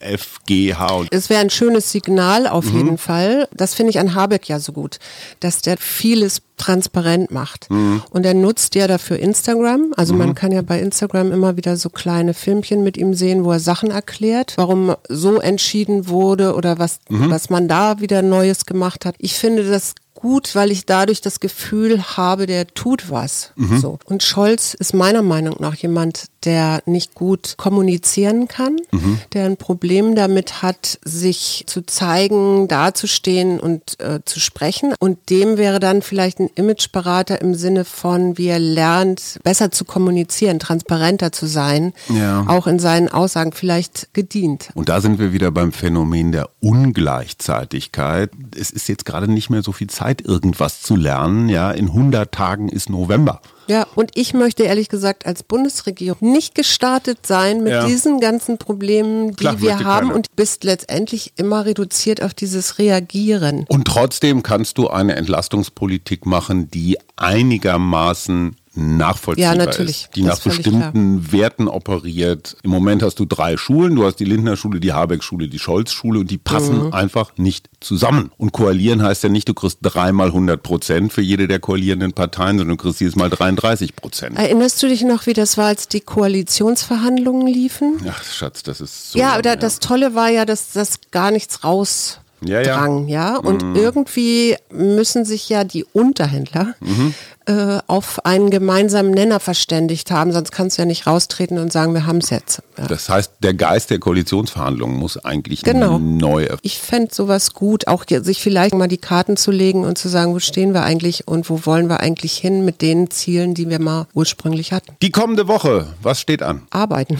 F, 0.00 0.40
G, 0.46 0.74
H 0.74 0.86
und 0.94 1.08
Es 1.12 1.30
wäre 1.30 1.40
ein 1.40 1.50
schönes 1.50 1.90
Signal 1.92 2.46
auf 2.46 2.70
Mhm. 2.72 2.76
jeden 2.78 2.98
Fall. 2.98 3.48
Das 3.54 3.74
finde 3.74 3.90
ich 3.90 3.98
an 3.98 4.14
Habeck 4.14 4.48
ja 4.48 4.58
so 4.58 4.72
gut, 4.72 4.98
dass 5.40 5.60
der 5.62 5.76
vieles 5.78 6.42
transparent 6.56 7.32
macht. 7.32 7.68
Mhm. 7.70 8.02
Und 8.10 8.24
er 8.24 8.34
nutzt 8.34 8.76
ja 8.76 8.86
dafür 8.86 9.18
Instagram. 9.18 9.92
Also 9.96 10.14
man 10.14 10.34
kann 10.36 10.52
ja 10.52 10.62
bei 10.62 10.78
Instagram 10.78 11.32
immer 11.32 11.56
wieder 11.56 11.76
so 11.76 11.88
kleine 11.90 12.32
Filmchen 12.32 12.84
mit 12.84 12.96
ihm 12.96 13.12
sehen, 13.14 13.44
wo 13.44 13.50
er 13.50 13.58
Sachen 13.60 13.90
erklärt, 13.90 14.52
warum 14.56 14.94
so 15.08 15.40
entschieden 15.40 16.06
wurde 16.08 16.54
oder 16.54 16.78
was, 16.78 17.00
Mhm. 17.08 17.30
was 17.30 17.50
man 17.50 17.66
da 17.66 17.98
wieder 18.00 18.22
Neues 18.22 18.66
gemacht 18.66 19.04
hat. 19.04 19.16
Ich 19.18 19.34
finde 19.34 19.68
das 19.68 19.94
gut, 20.14 20.54
weil 20.54 20.70
ich 20.70 20.86
dadurch 20.86 21.20
das 21.20 21.40
Gefühl 21.40 22.02
habe, 22.16 22.46
der 22.46 22.66
tut 22.68 23.10
was. 23.10 23.52
Mhm. 23.56 23.78
So. 23.78 23.98
Und 24.04 24.22
Scholz 24.22 24.72
ist 24.74 24.94
meiner 24.94 25.22
Meinung 25.22 25.56
nach 25.58 25.74
jemand, 25.74 26.26
der 26.44 26.82
nicht 26.86 27.14
gut 27.14 27.54
kommunizieren 27.56 28.48
kann, 28.48 28.76
Mhm. 28.92 29.18
der 29.32 29.46
ein 29.46 29.56
Problem 29.56 30.14
damit 30.14 30.62
hat, 30.62 30.98
sich 31.04 31.64
zu 31.66 31.82
zeigen, 31.86 32.68
dazustehen 32.68 33.58
und 33.58 33.98
äh, 34.00 34.20
zu 34.24 34.40
sprechen. 34.40 34.94
Und 34.98 35.30
dem 35.30 35.56
wäre 35.56 35.80
dann 35.80 36.02
vielleicht 36.02 36.38
ein 36.40 36.50
Imageberater 36.54 37.40
im 37.40 37.54
Sinne 37.54 37.84
von, 37.84 38.36
wie 38.38 38.46
er 38.48 38.58
lernt, 38.58 39.38
besser 39.42 39.70
zu 39.70 39.84
kommunizieren, 39.84 40.58
transparenter 40.58 41.32
zu 41.32 41.46
sein, 41.46 41.92
Ja. 42.08 42.44
auch 42.46 42.66
in 42.66 42.78
seinen 42.78 43.08
Aussagen 43.08 43.52
vielleicht 43.52 44.08
gedient. 44.12 44.68
Und 44.74 44.88
da 44.90 45.00
sind 45.00 45.18
wir 45.18 45.32
wieder 45.32 45.50
beim 45.50 45.72
Phänomen 45.72 46.30
der 46.32 46.50
Ungleichzeitigkeit. 46.60 48.30
Es 48.56 48.70
ist 48.70 48.88
jetzt 48.88 49.04
gerade 49.04 49.30
nicht 49.30 49.50
mehr 49.50 49.62
so 49.62 49.72
viel 49.72 49.88
Zeit, 49.88 50.03
irgendwas 50.26 50.82
zu 50.82 50.96
lernen. 50.96 51.48
Ja, 51.48 51.70
in 51.70 51.86
100 51.88 52.30
Tagen 52.32 52.68
ist 52.68 52.90
November. 52.90 53.40
Ja, 53.66 53.86
und 53.94 54.10
ich 54.14 54.34
möchte 54.34 54.64
ehrlich 54.64 54.90
gesagt 54.90 55.24
als 55.24 55.42
Bundesregierung 55.42 56.30
nicht 56.32 56.54
gestartet 56.54 57.26
sein 57.26 57.62
mit 57.62 57.72
Ja. 57.72 57.86
diesen 57.86 58.20
ganzen 58.20 58.58
Problemen, 58.58 59.30
die 59.30 59.36
Klar, 59.36 59.60
wir 59.62 59.78
haben 59.84 60.08
keiner. 60.08 60.14
und 60.14 60.36
bist 60.36 60.64
letztendlich 60.64 61.32
immer 61.36 61.64
reduziert 61.64 62.22
auf 62.22 62.34
dieses 62.34 62.78
Reagieren. 62.78 63.64
Und 63.68 63.86
trotzdem 63.86 64.42
kannst 64.42 64.76
du 64.76 64.88
eine 64.88 65.16
Entlastungspolitik 65.16 66.26
machen, 66.26 66.70
die 66.70 66.98
einigermaßen 67.16 68.56
nachvollziehbar 68.74 69.52
Ja, 69.52 69.58
natürlich. 69.64 70.04
ist, 70.04 70.16
die 70.16 70.22
Das 70.22 70.38
nach 70.44 70.44
bestimmten 70.52 71.32
Werten 71.32 71.68
operiert. 71.68 72.56
Im 72.62 72.70
Moment 72.70 73.02
hast 73.02 73.18
du 73.18 73.24
drei 73.24 73.56
Schulen, 73.56 73.94
du 73.96 74.04
hast 74.04 74.16
die 74.16 74.24
Lindner 74.24 74.56
Schule, 74.56 74.80
die 74.80 74.92
Habeck 74.92 75.22
Schule, 75.22 75.48
die 75.48 75.58
Scholz 75.58 75.92
Schule 75.92 76.20
und 76.20 76.30
die 76.30 76.38
passen 76.38 76.86
Mhm. 76.86 76.92
einfach 76.92 77.32
nicht 77.36 77.68
zusammen. 77.80 78.30
Und 78.36 78.52
koalieren 78.52 79.02
heißt 79.02 79.22
ja 79.22 79.28
nicht, 79.28 79.48
du 79.48 79.54
kriegst 79.54 79.78
dreimal 79.82 80.32
100 80.32 80.62
Prozent 80.62 81.12
für 81.12 81.20
jede 81.22 81.46
der 81.48 81.58
koalierenden 81.60 82.12
Parteien, 82.12 82.58
sondern 82.58 82.76
du 82.76 82.82
kriegst 82.82 83.00
jedes 83.00 83.16
Mal 83.16 83.30
33 83.30 83.94
Prozent. 83.96 84.36
Erinnerst 84.38 84.82
du 84.82 84.88
dich 84.88 85.02
noch, 85.02 85.26
wie 85.26 85.32
das 85.34 85.56
war, 85.56 85.66
als 85.66 85.88
die 85.88 86.00
Koalitionsverhandlungen 86.00 87.46
liefen? 87.46 87.96
Ach, 88.08 88.22
Schatz, 88.24 88.62
das 88.62 88.80
ist 88.80 89.12
so. 89.12 89.18
Ja, 89.18 89.34
aber 89.34 89.56
das 89.56 89.80
Tolle 89.80 90.14
war 90.14 90.30
ja, 90.30 90.44
dass 90.44 90.72
das 90.72 91.00
gar 91.10 91.30
nichts 91.30 91.64
raus 91.64 92.18
Ja, 92.44 92.60
ja. 92.60 92.74
drang, 92.78 93.08
ja. 93.08 93.36
Und 93.36 93.62
Mhm. 93.62 93.74
irgendwie 93.76 94.56
müssen 94.70 95.24
sich 95.24 95.48
ja 95.48 95.64
die 95.64 95.84
Unterhändler 95.92 96.74
Mhm. 96.80 97.14
Äh, 97.46 97.78
auf 97.86 98.24
einen 98.24 98.50
gemeinsamen 98.50 99.10
Nenner 99.10 99.38
verständigt 99.40 100.10
haben, 100.10 100.32
sonst 100.32 100.50
kannst 100.52 100.78
du 100.78 100.82
ja 100.82 100.86
nicht 100.86 101.06
raustreten 101.06 101.58
und 101.58 101.72
sagen, 101.72 101.92
wir 101.92 102.06
haben 102.06 102.18
es 102.18 102.30
jetzt. 102.30 102.62
Ja. 102.78 102.86
Das 102.86 103.08
heißt, 103.08 103.32
der 103.42 103.54
Geist 103.54 103.90
der 103.90 103.98
Koalitionsverhandlungen 103.98 104.96
muss 104.96 105.22
eigentlich 105.24 105.62
Genau. 105.62 105.98
neu 105.98 106.48
Ich 106.62 106.78
fände 106.78 107.14
sowas 107.14 107.52
gut, 107.52 107.86
auch 107.86 108.04
sich 108.08 108.40
vielleicht 108.42 108.74
mal 108.74 108.88
die 108.88 108.98
Karten 108.98 109.36
zu 109.36 109.50
legen 109.50 109.84
und 109.84 109.98
zu 109.98 110.08
sagen, 110.08 110.32
wo 110.34 110.38
stehen 110.38 110.72
wir 110.74 110.84
eigentlich 110.84 111.28
und 111.28 111.50
wo 111.50 111.66
wollen 111.66 111.88
wir 111.88 112.00
eigentlich 112.00 112.36
hin 112.36 112.64
mit 112.64 112.80
den 112.80 113.10
Zielen, 113.10 113.54
die 113.54 113.68
wir 113.68 113.78
mal 113.78 114.06
ursprünglich 114.14 114.72
hatten. 114.72 114.96
Die 115.02 115.10
kommende 115.10 115.46
Woche, 115.48 115.88
was 116.02 116.20
steht 116.20 116.42
an? 116.42 116.62
Arbeiten. 116.70 117.18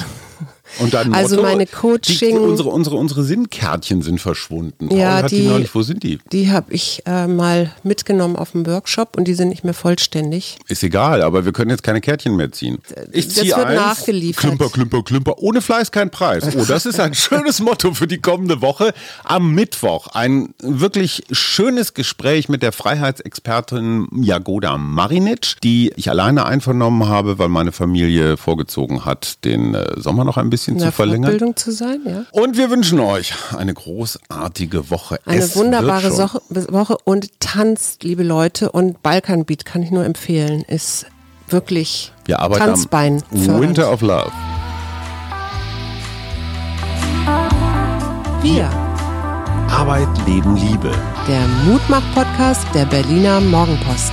Und 0.81 0.95
dein 0.95 1.13
Also 1.15 1.37
Motto, 1.37 1.49
meine 1.49 1.67
Die, 1.67 1.73
Coaching- 1.73 2.39
unsere, 2.39 2.71
unsere, 2.71 2.97
unsere 2.97 3.23
Sinnkärtchen 3.23 4.03
sind 4.03 4.21
verschwunden. 4.21 4.95
Ja, 4.97 5.23
die, 5.23 5.43
die- 5.43 5.47
neulich, 5.49 5.75
wo 5.75 5.83
sind 5.83 6.03
die? 6.03 6.19
Die 6.33 6.51
habe 6.51 6.73
ich 6.73 7.03
äh, 7.07 7.27
mal 7.27 7.71
mitgenommen 7.83 8.37
auf 8.37 8.53
dem 8.53 8.67
Workshop 8.67 9.17
und 9.17 9.29
die 9.29 9.35
sind 9.35 9.49
nicht 9.51 9.63
mehr 9.65 9.75
vollständig. 9.75 10.57
Ist 10.67 10.83
egal, 10.83 11.23
aber 11.23 11.45
wir 11.45 11.53
können 11.53 11.71
jetzt 11.71 11.83
keine 11.83 12.01
Kärtchen 12.01 12.35
mehr 12.37 12.51
ziehen. 12.51 12.79
Ich 13.13 13.27
Das 13.27 13.35
ziehe 13.37 13.55
wird 13.57 13.67
eins, 13.67 13.77
nachgeliefert. 13.81 14.41
Klümper, 14.41 14.69
klümper, 14.71 15.03
klümper. 15.03 15.35
Ohne 15.39 15.61
Fleiß 15.61 15.91
kein 15.93 16.11
Preis. 16.11 16.45
Oh, 16.57 16.65
das 16.65 16.87
ist 16.87 16.99
ein 16.99 17.15
schönes 17.15 17.61
Motto 17.61 17.93
für 17.93 18.07
die 18.07 18.19
kommende 18.19 18.63
Woche. 18.63 18.95
Am 19.23 19.55
Mittwoch 19.55 20.09
ein 20.15 20.55
wirklich 20.63 21.25
schönes 21.31 21.93
Gespräch 21.95 22.49
mit 22.49 22.63
der 22.63 22.73
Freiheitsexpertin 22.73 24.09
Jagoda 24.23 24.79
Marinic, 24.79 25.57
die 25.63 25.93
ich 25.97 26.09
alleine 26.11 26.47
einvernommen 26.47 27.09
habe, 27.09 27.39
weil 27.39 27.49
meine 27.49 27.73
Familie 27.73 28.37
vorgezogen 28.37 29.05
hat, 29.05 29.45
den 29.45 29.75
äh, 29.75 30.01
Sommer 30.01 30.25
noch 30.25 30.37
ein 30.39 30.49
bisschen 30.51 30.54
In 30.69 30.79
zu 30.79 30.93
verlängern. 30.93 31.31
Fortbildung 31.31 31.57
zu 31.57 31.71
sein, 31.73 32.01
ja. 32.07 32.25
Und 32.33 32.57
wir 32.57 32.71
wünschen 32.71 33.01
euch 33.01 33.33
eine 33.57 33.75
großartige 33.75 34.91
Woche. 34.91 35.19
Eine 35.27 35.43
Es 35.43 35.57
wunderbare. 35.57 36.11
Soche- 36.11 36.41
Woche 36.49 36.97
und 37.05 37.41
tanzt, 37.41 38.03
liebe 38.05 38.23
Leute. 38.23 38.71
Und 38.73 39.03
Balkanbeat 39.03 39.65
kann 39.65 39.83
ich 39.83 39.91
nur 39.91 40.05
empfehlen. 40.05 40.63
Ist 40.69 41.07
wirklich 41.49 42.13
Wir 42.25 42.41
arbeiten 42.41 42.65
Tanzbein. 42.65 43.23
am. 43.33 43.61
Winter 43.61 43.93
of 43.93 44.01
Love. 44.03 44.31
Wir, 48.43 48.69
Arbeit, 49.71 50.09
Leben, 50.27 50.57
Liebe. 50.57 50.91
der 51.27 51.47
Mutmach-Podcast 51.67 52.67
der 52.75 52.85
Berliner 52.85 53.41
Morgenpost. 53.41 54.13